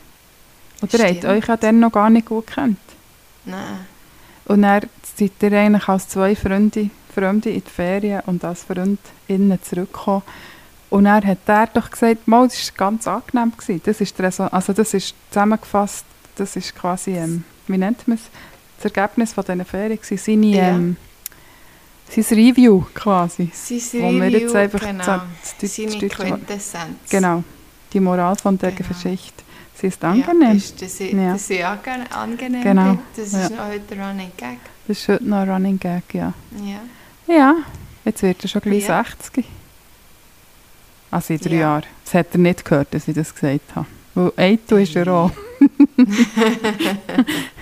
[0.81, 2.77] Und ihr habt euch ja dann noch gar nicht gut gekannt.
[3.45, 3.85] Nein.
[4.45, 4.83] Und dann
[5.17, 10.21] seid ihr eigentlich als zwei Freunde, Freunde in die Ferien und als Freundinnen zurückgekommen.
[10.89, 13.51] Und dann hat er doch gesagt, mal, das war ganz angenehm.
[13.57, 13.81] Gewesen.
[13.83, 18.23] Das ist, also das ist zusammengefasst, das ist quasi, ähm, wie nennt man es,
[18.81, 20.17] das Ergebnis von diesen Ferien gewesen.
[20.17, 20.67] Seine, Ja.
[20.69, 20.95] ähm,
[22.09, 23.49] sein Review quasi.
[23.53, 25.03] Sein Wo wir Review, jetzt einfach genau.
[25.03, 27.09] zu- zu- Seine Quintessenz.
[27.09, 27.43] Genau,
[27.93, 28.89] die Moral von der Genau.
[28.89, 29.43] Geschichte.
[29.79, 30.53] Sie ist Ja, angenehm.
[30.55, 31.33] das ist, dass ich, Ja.
[31.33, 32.89] dass ange angenehm Genau.
[32.91, 32.99] bin.
[33.15, 33.49] Das ist Ja.
[33.49, 34.57] noch heute der Running Gag.
[34.87, 36.33] Das ist heute noch ein Running Gag, ja.
[36.63, 37.33] Ja.
[37.35, 37.55] Ja,
[38.05, 39.03] jetzt wird er schon gleich Ja.
[39.03, 39.45] 60.
[41.11, 41.59] Also in drei Ja.
[41.61, 41.83] Jahren.
[42.05, 43.85] Das hat er nicht gehört, dass ich das gesagt habe.
[44.15, 45.31] Weil Eito ist er auch.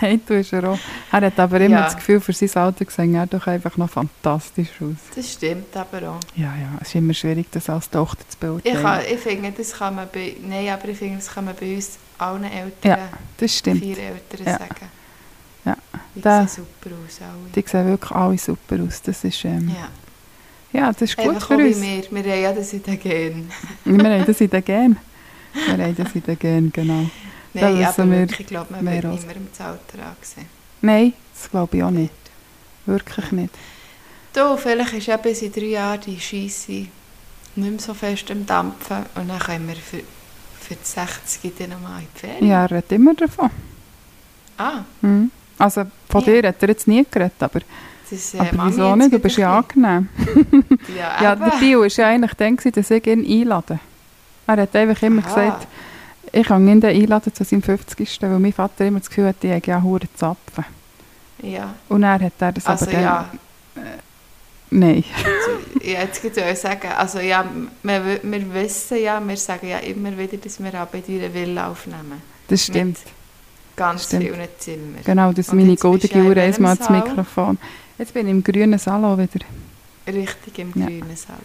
[0.01, 0.79] Eito ist er auch.
[1.11, 1.83] Er hat aber immer Ja.
[1.85, 4.95] das Gefühl, für sein Alter gesehen er doch einfach noch fantastisch aus.
[5.15, 6.19] Das stimmt aber auch.
[6.35, 8.81] Ja, ja, es ist immer schwierig, das als Tochter zu Ich, beurteilen.
[8.83, 11.75] kann, ich finde, das kann man bei, nein, aber ich finde, das kann man bei
[11.75, 12.97] uns allen Eltern, Ja,
[13.37, 13.81] das stimmt.
[13.81, 14.57] vier Eltern Ja.
[14.57, 14.89] sagen.
[15.65, 15.77] Ja.
[16.13, 17.51] Die Da- sehen super aus, alle.
[17.55, 19.01] Die sehen wirklich alle super aus.
[19.01, 19.69] Das ist, ähm,
[20.73, 20.79] ja.
[20.79, 20.91] ja.
[20.91, 21.81] das ist gut Einfach für uns.
[21.81, 22.03] wir.
[22.23, 23.51] Wir haben ja das in den Genen.
[23.83, 24.97] Wir haben das in den Gen.
[25.53, 27.09] Wir haben das in den Gen, genau.
[27.59, 30.47] Da Nein, wissen aber wir wirklich, ich glaube, man mehr wird niemandem das Alter angesehen.
[30.81, 32.11] Nein, das glaube ich auch nicht.
[32.85, 33.53] Wirklich nicht.
[34.33, 36.91] Du, vielleicht ist eben in drei Jahren die Scheisse nicht
[37.55, 39.99] mehr so fest am Dampfen und dann können wir für,
[40.59, 42.47] für die 60 dann nochmal in die Ferien.
[42.47, 43.49] Ja, er redet immer davon.
[44.57, 45.31] Ah, Mhm.
[45.57, 46.41] Also von Ja.
[46.41, 47.61] dir hat er jetzt nie geredet, aber,
[48.09, 49.13] das äh, aber mag ich wieso nicht?
[49.13, 50.09] Du bist ja angenehm.
[50.97, 53.79] Ja, Ja, der Bio war ja eigentlich dann, dass ich ihn einladen
[54.47, 55.27] Er hat einfach immer Aha.
[55.29, 55.67] gesagt,
[56.35, 58.21] ich kann ihn einladen zu seinem 50.
[58.21, 60.65] Weil mein Vater immer das Gefühl hat, ich habe ja hure Zapfen.
[61.41, 63.01] Ja, Und er hat er das also aber dann...
[63.03, 63.29] ja,
[64.71, 65.03] Nein.
[65.23, 67.45] also, ja, jetzt könnte ich sagen, also ja,
[67.83, 71.33] wir, wi- wir wissen ja, wir sagen ja immer wieder, dass wir auch bei deiner
[71.33, 72.21] Villa aufnehmen.
[72.47, 72.97] Das stimmt.
[72.99, 73.13] Mit
[73.75, 74.23] ganz Stimmt.
[74.23, 75.01] vielen Zimmern.
[75.03, 76.89] Genau, das ist meine goldige ja in Uhr einmal das?
[76.89, 77.57] Mikrofon.
[77.97, 79.45] Jetzt bin ich im grünen Salon wieder.
[80.07, 80.85] Richtig im Ja.
[80.87, 81.41] grünen Salon.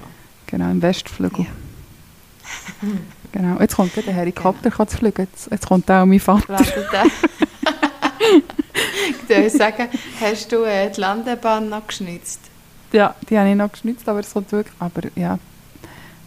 [0.46, 1.44] Genau, im Westflügel.
[1.44, 2.88] Ja.
[3.32, 3.60] Genau.
[3.60, 4.84] Jetzt kommt der Helikopter genau.
[4.84, 5.22] zu fliegen.
[5.30, 6.58] Jetzt, jetzt kommt auch mein Vater.
[9.22, 9.88] Ich würde sagen,
[10.20, 12.40] hast du äh, die Landebahn noch geschnitzt?
[12.92, 14.74] Ja, die habe ich noch geschnitzt, aber es kommt wirklich...
[14.80, 15.38] Aber ja,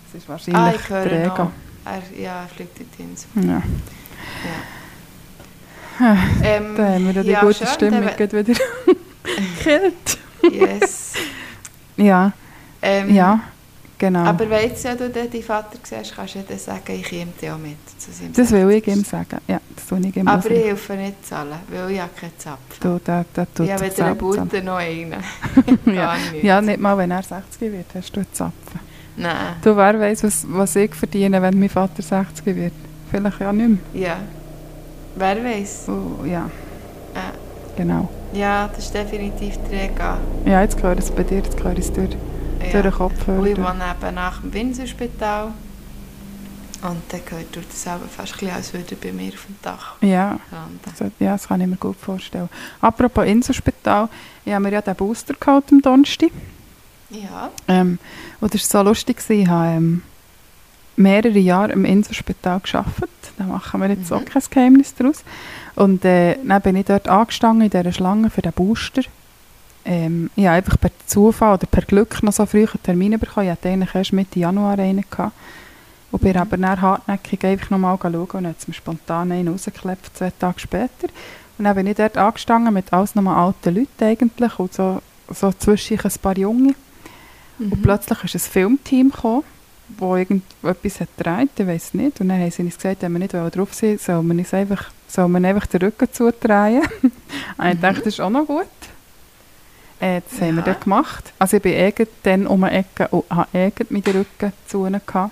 [0.07, 1.27] es ist Ah, wahrscheinlich ich höre träge.
[1.27, 1.51] noch.
[1.85, 3.27] Er, ja, er fliegt in die Insel.
[3.49, 3.61] Ja.
[5.99, 6.17] Ja.
[6.43, 8.57] Ähm, Da haben wir ja die ja, gute schön, Stimmung wieder gekillt.
[10.49, 11.13] Yes.
[11.97, 12.31] Ja,
[12.81, 13.41] Ähm, ja,
[14.03, 14.25] genau.
[14.25, 17.27] Aber wenn jetzt ja du deinen Vater siehst, kannst du ja dann sagen, ich komme
[17.41, 17.77] dir auch mit.
[17.97, 18.95] Zu seinem das will ich 60.
[18.95, 19.37] ihm sagen.
[19.47, 22.79] Ja, das tue ich ihm Aber ich helfe nicht zahlen, weil ich habe keinen Zapfen.
[22.81, 24.17] Du, der, der tut ich habe sich weder einen.
[24.17, 25.15] Butter noch einen.
[25.85, 26.15] ja.
[26.31, 26.43] Nicht.
[26.43, 28.79] ja, nicht mal, wenn er 60 wird, hast du einen Zapfen.
[29.15, 29.55] Nein.
[29.61, 32.73] Du, wer weiss, was, was ich verdiene, wenn mein Vater 60 wird?
[33.09, 34.01] Vielleicht ja nicht mehr.
[34.07, 34.17] Ja.
[35.15, 35.85] Wer weiß.
[35.89, 36.49] Oh, ja,
[37.15, 37.31] Ja.
[37.77, 38.09] genau.
[38.33, 40.17] ja, das ist definitiv träge.
[40.45, 42.09] Ja, jetzt ich es bei dir, jetzt ich es durch,
[42.71, 42.91] durch den Ja.
[42.91, 43.39] Kopfhörer.
[43.39, 43.67] Und ich durch.
[43.67, 45.51] wohne eben nach dem Winselspital.
[46.81, 49.95] Und dann gehört durch das selber fast ein als würde bei mir auf dem Dach
[50.01, 50.79] Ja, landen.
[50.83, 52.49] das, ja, das kann ich mir gut vorstellen.
[52.81, 54.09] Apropos Inselspital,
[54.43, 56.31] ich habe mir ja den Booster geholt am Donnerstag.
[57.09, 57.49] Ja.
[57.69, 57.99] Ähm,
[58.41, 60.01] und das war so lustig, ich habe ähm,
[60.97, 63.09] mehrere Jahre im Inselspital gearbeitet.
[63.37, 64.17] Da machen wir jetzt Mhm.
[64.17, 65.23] auch kein Geheimnis daraus.
[65.75, 69.03] Und äh, dann bin ich dort angestanden in dieser Schlange für den Booster.
[69.85, 73.47] Ähm, ich habe einfach per Zufall oder per Glück noch so früh einen Termin bekommen.
[73.47, 75.03] Ich hatte eigentlich erst Mitte Januar einen.
[75.09, 75.33] Gehabt.
[76.11, 76.37] Und bin Mhm.
[76.37, 80.59] aber dann hartnäckig einfach nochmal schauen und hat es mir spontan einen rausgeklebt, zwei Tage
[80.59, 81.07] später.
[81.57, 85.51] Und dann bin ich dort angestanden mit alles nochmal alten Leuten eigentlich und so, so
[85.53, 86.75] zwischen ein paar Junge.
[87.57, 87.71] Mhm.
[87.71, 89.43] Und plötzlich ist ein Filmteam gekommen,
[89.89, 92.21] das irgendetwas hat gedreht, ich weiß nicht.
[92.21, 94.85] Und dann haben sie uns gesagt, wenn wir nicht drauf sind, sollen wir, uns einfach,
[95.07, 96.81] sollen wir einfach den Rücken zudrehen.
[97.01, 97.11] und
[97.65, 97.81] ich Mhm.
[97.81, 98.65] dachte, das ist auch noch gut.
[99.99, 100.73] Das haben wir Ja.
[100.73, 101.33] dann gemacht.
[101.39, 104.85] Also ich bin irgend dann um eine Ecke und habe irgend mit den Rücken zu
[104.85, 105.31] ihnen gehabt.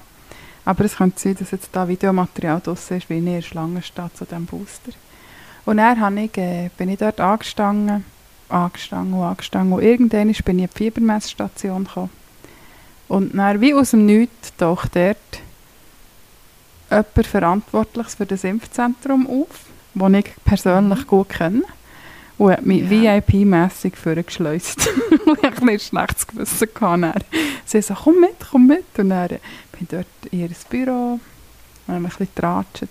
[0.64, 3.82] Aber es könnte sein, dass jetzt da Videomaterial draussen ist, wie ich in der Schlange
[3.82, 4.91] stehe zu diesem Booster.
[5.66, 8.05] Und dann habe ich, äh, bin ich dort angestanden,
[8.47, 9.74] angestanden und angestanden.
[9.74, 12.09] Und irgendwann bin ich in die Fiebermessstation gekommen.
[13.07, 15.18] Und dann, wie aus dem Nichts, taucht dort
[16.89, 21.64] jemand Verantwortliches für das Impfzentrum auf, den ich persönlich gut kenne.
[22.41, 23.17] Und hat mich Ja.
[23.17, 24.89] VIP-mässig vorgeschleust.
[25.27, 26.69] und ich hatte ein schlechtes Gewissen.
[26.73, 27.25] Gehabt.
[27.65, 28.97] Sie so, komm mit, komm mit.
[28.97, 29.39] Und dann bin
[29.81, 31.19] ich dort in ihr Büro,
[31.85, 32.87] und haben ein bisschen getratscht.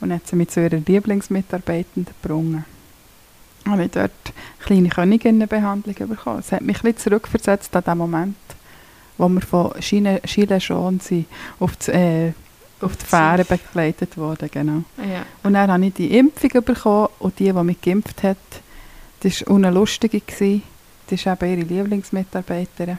[0.00, 2.64] Und dann hat sie mich zu ihrer Lieblingsmitarbeitenden gebracht.
[3.64, 6.38] Dann habe ich dort eine kleine Königinnenbehandlung bekommen.
[6.38, 8.36] Es hat mich ein bisschen zurückversetzt an den Moment,
[9.18, 11.26] wo wir von Chile schon sind,
[11.58, 12.32] auf die, äh,
[12.80, 14.48] auf die Fähre begleitet wurden.
[14.48, 14.84] Genau.
[14.98, 15.26] Ja.
[15.42, 18.36] Und dann habe ich die Impfung bekommen und die, die mich geimpft hat,
[19.26, 20.22] das war eine lustige.
[20.28, 22.98] Das ist eben ihre Lieblingsmitarbeiterin.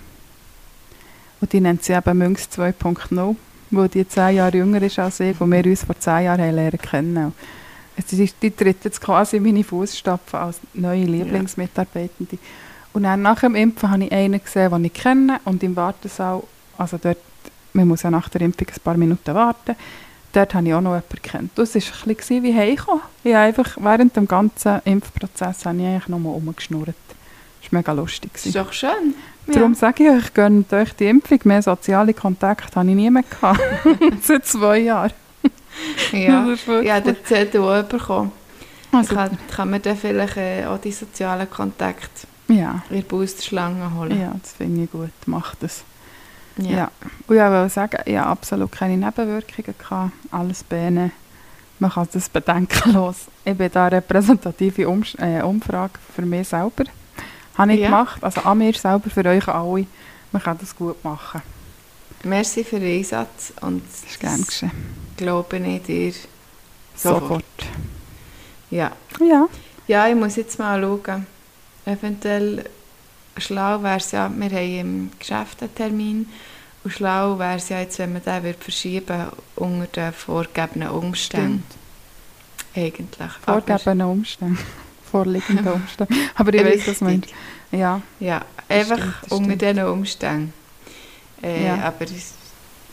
[1.40, 3.36] Und die nennt sie eben Münz 2.0.
[3.72, 6.56] weil die zehn Jahre jünger ist als ich und wir uns vor zehn Jahren haben
[6.56, 7.34] lernen kennen.
[7.96, 12.38] Es ist, die tritt jetzt quasi in meine Fußstapfen als neue Lieblingsmitarbeitende.
[12.92, 16.44] Und dann nach dem Impfen habe ich einen gesehen, den ich kenne und im Wartesaal,
[16.78, 17.18] also dort,
[17.74, 19.76] man muss ja nach der Impfung ein paar Minuten warten,
[20.38, 21.52] dort habe ich auch noch jemanden kennt.
[21.56, 23.02] Das war ein bisschen wie heimkommen.
[23.24, 26.88] Ich habe einfach während dem ganzen Impfprozess habe ich eigentlich noch mal rumgeschnurrt.
[26.88, 28.32] Das war mega lustig.
[28.34, 29.16] Das ist doch schön.
[29.48, 31.40] Darum sage ich euch, gönnt euch die Impfung.
[31.46, 33.60] Mehr soziale Kontakte habe ich nie mehr gehabt.
[34.22, 35.14] Seit zwei Jahren.
[36.12, 36.48] Ja,
[36.82, 38.32] ja den Zettel auch bekommen.
[38.92, 43.94] Also, kann, kann man dann vielleicht äh, auch die sozialen Kontakte ja, in der Boosterschlange
[43.94, 44.20] holen.
[44.20, 45.12] ja, das finde ich gut.
[45.26, 45.84] Macht das.
[46.60, 46.92] Ja.
[47.28, 50.12] Und ich wollte sagen, ich habe absolut keine Nebenwirkungen gehabt.
[50.32, 51.12] Alles Bene.
[51.80, 53.26] Man kann das bedenkenlos.
[53.46, 56.86] Ich bin da eine repräsentative Umsch äh, Umfrage für mich selber.
[57.58, 57.88] Habe ich Ja.
[57.88, 58.24] gemacht.
[58.24, 59.86] Also an mir selber, für euch alle.
[60.32, 61.42] Man kann das gut machen.
[62.24, 64.72] Merci für den Einsatz und Das ist gern geschehen.
[65.18, 66.14] glaube ich dir
[66.96, 67.22] sofort.
[67.22, 67.44] Sofort.
[68.72, 68.92] Ja.
[69.20, 69.48] Ja.
[69.88, 71.28] ja, ich muss jetzt mal schauen.
[71.86, 72.66] Eventuell
[73.42, 76.30] schlau wäre es ja, wir haben im Geschäft einen Termin
[76.84, 81.64] und schlau wäre es ja jetzt, wenn man den würde verschieben unter den vorgegebenen Umständen.
[82.76, 83.08] Eigentlich.
[83.46, 84.60] Aber- Vorgebende Umstände.
[85.12, 86.14] Vorliegende Umstände.
[86.36, 87.30] Aber ich weiß, was du meinst.
[87.72, 88.02] Ja.
[88.20, 89.62] Ja, einfach stimmt, das unter stimmt.
[89.62, 90.54] diesen Umständen.
[91.42, 91.82] Äh, Ja.
[91.84, 92.26] Aber ich,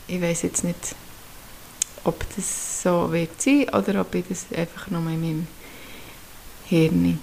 [0.07, 0.95] ich weiß jetzt nicht,
[2.03, 5.47] ob das so wird sein oder ob ich das einfach nur in meinem
[6.65, 7.19] Hirn,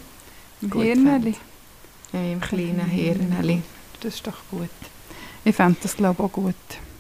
[0.68, 1.30] Gut Hirneli.
[1.30, 1.36] in
[2.12, 3.62] meinem kleinen Hirn.
[4.00, 4.68] Das ist doch gut.
[5.44, 6.54] Ich fände das glaube ich auch gut.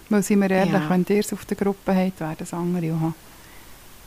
[0.08, 0.90] Weil, sind wir ehrlich, Ja.
[0.90, 3.14] wenn ihr es auf der Gruppe habt, werden es andere auch haben.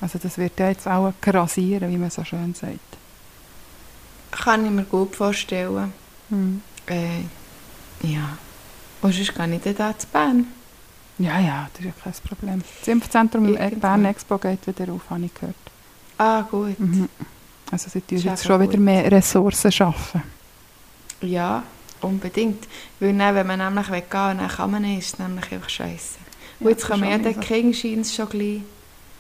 [0.01, 2.80] Also das wird ja jetzt auch krasieren, wie man so schön sagt.
[4.32, 5.93] Kann ich mir gut vorstellen.
[6.30, 6.62] Hm.
[6.88, 7.22] Äh,
[8.03, 8.38] ja.
[9.01, 10.47] Und sonst kann ich dann da zu Bern.
[11.18, 12.62] Ja, ja, das ist ja kein Problem.
[12.80, 13.80] Das Impfzentrum Irgendwann.
[13.80, 15.56] Bern Expo geht wieder auf, habe ich gehört.
[16.18, 16.78] Ah, gut.
[16.80, 17.08] Mhm.
[17.72, 18.82] Also sie tun jetzt schon wieder gut.
[18.82, 20.22] mehr Ressourcen schaffen.
[21.22, 21.63] Ja,
[22.01, 22.68] unbedingt.
[22.99, 25.70] Weil dann, wenn man nämlich gehen will, dann kann man nicht, ist es nämlich einfach
[25.70, 26.16] scheiße.
[26.59, 28.61] Und jetzt kann man ja den King schon gleich.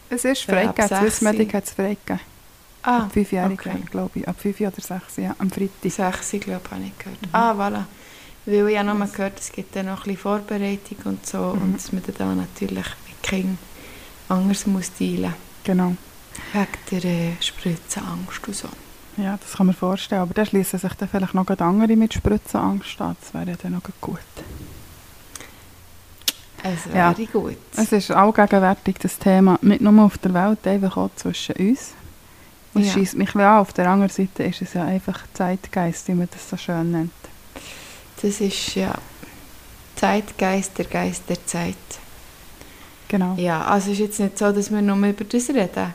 [0.09, 2.19] Es ist Ja, freigegeben, sechs Swissmedic hat es freigegeben.
[2.83, 3.77] Ah, ab 5-Jährigen, okay.
[3.89, 4.27] glaube ich.
[4.27, 5.81] Ab 5 oder 6, ja, am Freitag.
[5.83, 7.21] Die 6, glaube ich, habe ich gehört.
[7.21, 7.29] Mhm.
[7.31, 7.83] Ah, voilà.
[8.45, 11.39] Weil ich habe noch mal gehört, es gibt dann noch ein bisschen Vorbereitung und so
[11.55, 11.61] Mhm.
[11.63, 13.57] und dass man dann da natürlich mit King
[14.29, 15.33] anders muss dealen
[15.63, 15.95] Genau.
[16.53, 18.67] Wegen der äh, Spritzenangst und so.
[19.17, 20.21] Ja, das kann man vorstellen.
[20.21, 23.15] Aber da schließen sich dann vielleicht noch andere mit Spritzenangst an.
[23.21, 24.19] Das wäre dann noch gut.
[26.63, 27.15] Es wäre Ja.
[27.31, 27.57] gut.
[27.77, 31.93] Es ist allgegenwärtig das Thema, nicht nur auf der Welt, einfach auch zwischen uns.
[32.73, 32.93] Und es Ja.
[32.95, 33.59] scheisst mich an.
[33.59, 37.11] Auf der anderen Seite ist es ja einfach Zeitgeist, wie man das so schön nennt.
[38.21, 38.93] Das ist ja
[39.95, 41.75] Zeitgeist, der Geist der Zeit.
[43.07, 43.35] Genau.
[43.37, 45.93] Ja, also es ist jetzt nicht so, dass wir nur über das reden.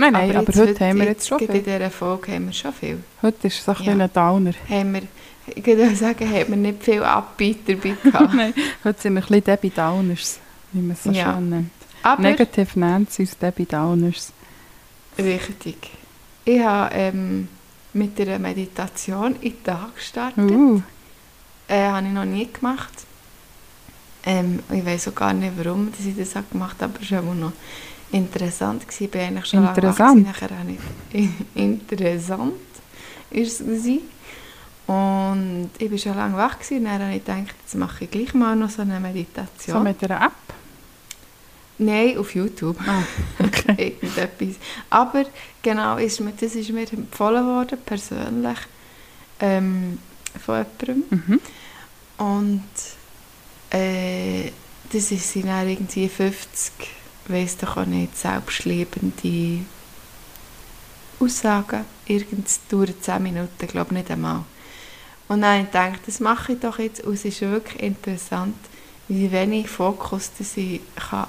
[0.00, 1.50] Nein, nein, aber, jetzt heute haben wir jetzt schon viel.
[1.50, 2.98] in dieser Folge haben wir schon viel.
[3.20, 4.04] Heute ist es ein bisschen Ja.
[4.04, 4.52] ein Downer.
[4.68, 5.02] Haben wir,
[5.54, 8.34] ich würde sagen, haben wir nicht viel Abbieter dabei gehabt.
[8.34, 10.38] nein, heute sind wir ein bisschen Debbie Downers,
[10.72, 11.34] wie man es so Ja.
[11.34, 11.70] schön nennt.
[12.04, 14.32] Aber Negative Nancy's, Debbie Downers.
[15.18, 15.90] Richtig.
[16.44, 17.48] Ich habe ähm,
[17.92, 20.38] mit einer Meditation in den Tag gestartet.
[20.50, 20.80] Uh,
[21.66, 22.92] Äh, habe ich noch nie gemacht.
[24.24, 27.52] Ähm, ich weiß auch gar nicht, warum ich das gemacht habe, aber auch noch
[28.12, 28.82] interessant.
[28.82, 29.04] Gewesen.
[29.04, 30.26] Ich bin eigentlich schon Interessant.
[30.26, 30.76] Nachher habe
[31.12, 32.54] ich interessant
[33.30, 34.00] ist es gewesen.
[34.86, 36.84] Und ich war schon lange wach gewesen.
[36.84, 39.76] Dann habe ich gedacht, jetzt mache ich gleich mal noch so eine Meditation.
[39.76, 40.32] so mit einer App.
[41.80, 42.76] Nein, auf YouTube.
[42.86, 43.02] Ah,
[43.38, 43.96] okay.
[44.02, 44.56] Irgendetwas.
[44.90, 45.24] Aber
[45.62, 48.58] genau, ist mir, das ist mir empfohlen worden, persönlich,
[49.38, 49.98] ähm,
[50.44, 51.04] von jemandem.
[51.10, 51.40] Mhm.
[52.16, 54.50] Und äh,
[54.90, 56.72] das ist, dann irgendwie 50,
[57.28, 59.64] weiss doch auch nicht, selbstliebende
[61.20, 61.84] Aussagen.
[62.06, 64.44] Irgends dauert 10 Minuten, glaube nicht einmal.
[65.28, 67.02] Und dann habe ich das mache ich doch jetzt.
[67.02, 68.54] Und es ist wirklich interessant,
[69.08, 71.26] wie wenig Fokus das ich kann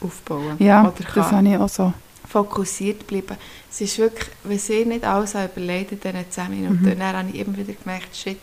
[0.00, 1.92] aufbauen Ja, Oder das kann habe ich auch so.
[2.28, 3.36] fokussiert bleiben.
[3.70, 6.98] Es ist wirklich, wenn ich nicht alles überlegt in diesen 10 Minuten, Mhm.
[6.98, 8.38] dann habe ich immer wieder gemerkt, shit,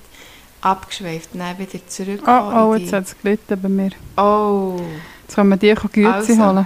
[0.62, 2.22] abgeschweift, dann wieder zurück.
[2.26, 3.91] Oh, oh, jetzt hat es gelitten bei mir.
[4.18, 4.80] Oh,
[5.36, 6.38] Können wir die Güte Also.
[6.38, 6.65] holen.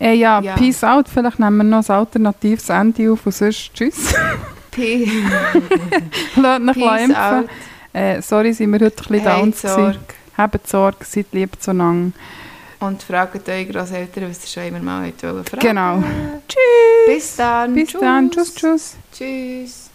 [0.00, 0.54] Äh, ja, Ja.
[0.56, 1.08] Peace out.
[1.08, 4.14] Vielleicht nehmen wir noch ein alternatives Ende auf und sonst tschüss.
[4.70, 5.06] Pe
[6.36, 7.48] Lasst Peace impfen.
[7.92, 9.68] Äh, sorry, sind wir heute ein bisschen down habt gewesen.
[9.68, 9.98] Sorge
[10.36, 12.12] Habt Sorge, seid lieb zueinander.
[12.80, 15.60] und fragt eure Grosseltern, was ihr schon immer mal wollt fragen.
[15.66, 16.02] Genau.
[16.46, 17.06] Tschüss.
[17.06, 17.72] Bis dann.
[17.74, 18.30] Bis dann.
[18.30, 18.96] Tschüss, tschüss.
[19.16, 19.85] Tschüss.